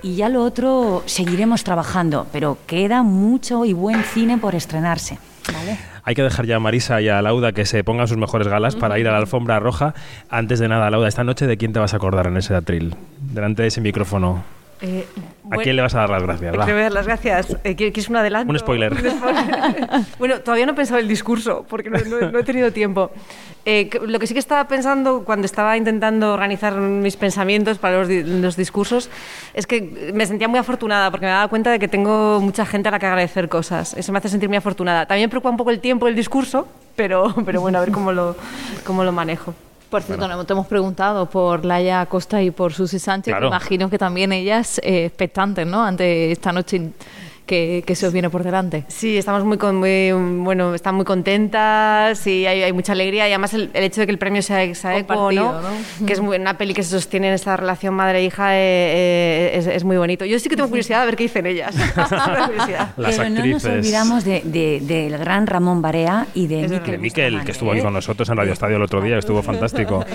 Y 0.02 0.16
ya 0.16 0.30
lo 0.30 0.44
otro 0.44 1.04
seguiremos 1.08 1.64
trabajando, 1.64 2.28
pero 2.32 2.58
queda 2.68 3.04
mucho 3.04 3.66
y 3.66 3.74
buen 3.74 4.04
cine 4.04 4.38
por 4.38 4.56
estrenarse. 4.56 5.18
¿vale? 5.52 5.78
Hay 6.04 6.16
que 6.16 6.24
dejar 6.24 6.46
ya 6.46 6.58
a 6.58 6.60
Marisa 6.60 7.02
y 7.02 7.10
a 7.10 7.22
Lauda 7.22 7.52
que 7.52 7.66
se 7.66 7.84
pongan 7.84 8.08
sus 8.08 8.18
mejores 8.18 8.48
galas 8.48 8.76
para 8.76 8.98
ir 9.00 9.08
a 9.08 9.12
la 9.12 9.18
alfombra 9.18 9.60
roja. 9.60 9.94
Antes 10.30 10.60
de 10.60 10.68
nada, 10.68 10.90
Lauda, 10.90 11.08
esta 11.08 11.24
noche 11.24 11.48
de 11.48 11.58
quién 11.58 11.74
te 11.74 11.80
vas 11.80 11.94
a 11.94 11.98
acordar 11.98 12.28
en 12.28 12.38
ese 12.38 12.56
atril, 12.56 12.96
delante 13.20 13.64
de 13.64 13.68
ese 13.70 13.82
micrófono. 13.82 14.44
Eh, 14.82 15.06
¿A 15.52 15.58
quién 15.58 15.76
le 15.76 15.82
vas 15.82 15.94
a 15.96 16.00
dar 16.00 16.10
las 16.10 16.24
gracias? 16.24 16.58
Va. 16.58 16.64
Quiero 16.64 16.80
dar 16.80 16.92
las 16.94 17.06
gracias. 17.06 17.58
Eh, 17.66 17.72
¿qui- 17.76 17.92
¿Quieres 17.92 18.08
un 18.10 18.16
adelanto? 18.16 18.52
Un 18.52 18.60
spoiler. 18.60 18.96
bueno, 20.20 20.40
todavía 20.40 20.66
no 20.66 20.72
he 20.72 20.76
pensado 20.76 21.00
el 21.00 21.08
discurso, 21.08 21.66
porque 21.68 21.90
no, 21.90 21.98
no- 22.00 22.32
no 22.32 22.40
he 22.40 22.44
tenido 22.44 22.72
tiempo. 22.72 23.12
Eh, 23.66 23.90
lo 24.08 24.20
que 24.20 24.26
sí 24.28 24.34
que 24.34 24.40
estaba 24.40 24.68
pensando 24.70 25.24
cuando 25.26 25.46
estaba 25.46 25.76
intentando 25.76 26.34
organizar 26.34 26.76
mis 26.78 27.18
pensamientos 27.18 27.78
para 27.78 28.00
los, 28.00 28.10
los 28.10 28.56
discursos 28.56 29.10
es 29.54 29.68
que 29.68 30.12
me 30.14 30.26
sentía 30.26 30.48
muy 30.48 30.60
afortunada, 30.60 31.12
porque 31.12 31.26
me 31.26 31.32
daba 31.34 31.50
cuenta 31.50 31.72
de 31.72 31.78
que 31.80 31.88
tengo 31.90 32.40
mucha 32.40 32.66
gente 32.66 32.88
a 32.88 32.92
la 32.92 33.00
que 33.00 33.06
agradecer 33.06 33.50
cosas. 33.50 33.94
Eso 33.96 34.12
me 34.14 34.20
hace 34.20 34.30
sentir 34.30 34.48
muy 34.48 34.58
afortunada. 34.58 35.06
También 35.06 35.28
me 35.28 35.30
preocupa 35.30 35.50
un 35.50 35.58
poco 35.58 35.72
el 35.72 35.82
tiempo 35.82 36.06
del 36.06 36.16
discurso, 36.16 36.68
pero, 36.96 37.36
pero 37.46 37.60
bueno, 37.60 37.80
a 37.80 37.82
ver 37.82 37.92
cómo 37.92 38.12
lo, 38.14 38.36
cómo 38.86 39.04
lo 39.04 39.12
manejo. 39.12 39.54
Por 39.90 40.04
cierto, 40.04 40.28
no 40.28 40.46
te 40.46 40.54
hemos 40.54 40.68
preguntado 40.68 41.28
por 41.28 41.66
Laia 41.66 42.06
Costa 42.06 42.42
y 42.44 42.52
por 42.52 42.74
Susi 42.74 43.00
Sánchez. 43.00 43.32
Claro. 43.32 43.48
Imagino 43.48 43.90
que 43.90 43.98
también 43.98 44.32
ellas 44.32 44.80
eh, 44.84 45.06
expectantes, 45.06 45.66
¿no? 45.66 45.84
Ante 45.84 46.32
esta 46.32 46.52
noche 46.52 46.92
que, 47.50 47.84
que 47.86 47.96
se 47.96 48.06
os 48.06 48.14
viene 48.14 48.30
por 48.30 48.44
delante. 48.44 48.86
Sí, 48.88 49.18
estamos 49.18 49.44
muy, 49.44 49.58
con- 49.58 49.76
muy, 49.78 50.12
bueno, 50.12 50.76
están 50.76 50.94
muy 50.94 51.04
contentas 51.06 52.26
y 52.28 52.46
hay, 52.46 52.62
hay 52.62 52.72
mucha 52.74 52.92
alegría 52.94 53.28
y 53.28 53.32
además 53.32 53.54
el, 53.56 53.72
el 53.74 53.84
hecho 53.84 54.02
de 54.02 54.06
que 54.08 54.12
el 54.12 54.20
premio 54.20 54.42
sea, 54.44 54.64
eco, 54.64 55.32
¿no? 55.32 55.60
¿no? 55.62 56.06
que 56.06 56.14
es 56.14 56.22
muy- 56.22 56.38
una 56.38 56.58
peli 56.58 56.74
que 56.76 56.84
se 56.84 56.92
sostiene 56.92 57.28
en 57.30 57.34
esta 57.34 57.58
relación 57.58 57.96
madre-hija 57.96 58.56
eh, 58.56 58.60
eh, 58.60 59.52
es, 59.56 59.66
es 59.68 59.84
muy 59.84 59.98
bonito. 59.98 60.26
Yo 60.26 60.38
sí 60.40 60.48
que 60.48 60.56
tengo 60.56 60.70
curiosidad 60.70 61.00
de 61.00 61.06
ver 61.08 61.16
qué 61.16 61.24
dicen 61.24 61.48
ellas. 61.48 61.76
Curiosidad. 62.46 62.94
Pero 62.96 63.30
no 63.30 63.46
nos 63.46 63.66
olvidamos 63.66 64.24
de- 64.24 64.42
de- 64.46 64.80
del 64.82 65.18
gran 65.18 65.48
Ramón 65.48 65.82
Barea 65.82 66.28
y 66.36 66.46
de 66.48 66.68
De 66.68 66.80
Miquel 66.80 67.00
Miquel, 67.00 67.44
que 67.44 67.52
estuvo 67.52 67.72
aquí 67.72 67.82
con 67.82 67.94
nosotros 67.94 68.30
en 68.30 68.38
Radio 68.38 68.54
Estadio 68.54 68.78
el 68.78 68.84
otro 68.84 69.02
día, 69.02 69.18
estuvo 69.18 69.42
fantástico. 69.42 70.06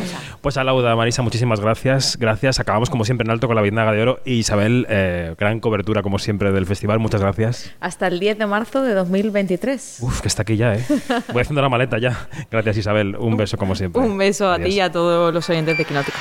Pues 0.41 0.57
a 0.57 0.63
Lauda, 0.65 0.95
Marisa, 0.95 1.23
muchísimas 1.23 1.61
gracias. 1.61 2.17
Gracias. 2.19 2.61
Acabamos 2.61 2.91
como 2.91 3.05
siempre 3.05 3.25
en 3.25 3.31
alto 3.33 3.47
con 3.49 3.57
la 3.57 3.63
Biznaga 3.63 3.91
de 3.93 4.03
Oro. 4.03 4.21
Y 4.25 4.35
Isabel, 4.35 4.87
eh, 4.89 5.35
gran 5.39 5.59
cobertura 5.61 6.03
como 6.03 6.19
siempre 6.19 6.53
del 6.53 6.67
festival. 6.67 6.99
Muchas 6.99 7.23
gracias. 7.25 7.73
Hasta 7.81 8.07
el 8.07 8.21
10 8.21 8.39
de 8.39 8.47
marzo 8.47 8.83
de 8.83 8.95
2023. 8.95 9.99
Uf, 10.01 10.21
que 10.21 10.29
está 10.29 10.43
aquí 10.43 10.57
ya, 10.57 10.75
¿eh? 10.75 10.85
Voy 11.33 11.43
haciendo 11.43 11.63
la 11.63 11.69
maleta 11.69 11.99
ya. 11.99 12.29
Gracias, 12.51 12.79
Isabel. 12.79 13.17
Un 13.17 13.37
beso 13.37 13.57
como 13.57 13.75
siempre. 13.75 14.01
Un 14.03 14.17
beso 14.17 14.51
a 14.51 14.59
ti 14.59 14.71
y 14.71 14.81
a 14.81 14.91
todos 14.91 15.33
los 15.33 15.49
oyentes 15.51 15.77
de 15.77 15.85
Quinótico. 15.85 16.19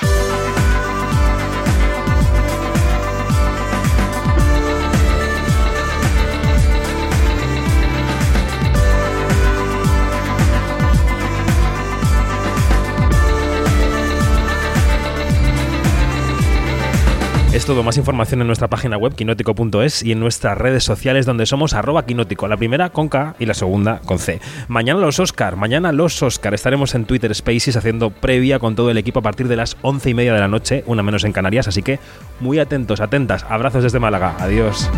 Es 17.53 17.67
todo, 17.67 17.83
más 17.83 17.97
información 17.97 18.41
en 18.41 18.47
nuestra 18.47 18.67
página 18.67 18.97
web 18.97 19.13
quinótico.es 19.13 20.01
y 20.01 20.11
en 20.11 20.19
nuestras 20.19 20.57
redes 20.57 20.83
sociales 20.83 21.27
donde 21.27 21.45
somos 21.45 21.75
arroba 21.75 22.03
quinótico, 22.03 22.47
la 22.47 22.57
primera 22.57 22.89
con 22.89 23.09
K 23.09 23.35
y 23.37 23.45
la 23.45 23.53
segunda 23.53 24.01
con 24.05 24.17
C. 24.17 24.41
Mañana 24.67 24.99
los 24.99 25.19
Oscar, 25.19 25.55
mañana 25.55 25.91
los 25.91 26.23
Oscar, 26.23 26.55
estaremos 26.55 26.95
en 26.95 27.05
Twitter 27.05 27.33
Spaces 27.35 27.77
haciendo 27.77 28.09
previa 28.09 28.57
con 28.57 28.75
todo 28.75 28.89
el 28.89 28.97
equipo 28.97 29.19
a 29.19 29.21
partir 29.21 29.47
de 29.47 29.55
las 29.55 29.77
once 29.83 30.09
y 30.09 30.15
media 30.15 30.33
de 30.33 30.39
la 30.39 30.47
noche, 30.47 30.83
una 30.87 31.03
menos 31.03 31.25
en 31.25 31.31
Canarias, 31.31 31.67
así 31.67 31.83
que 31.83 31.99
muy 32.39 32.57
atentos, 32.57 33.01
atentas, 33.01 33.45
abrazos 33.47 33.83
desde 33.83 33.99
Málaga, 33.99 34.35
adiós. 34.39 34.89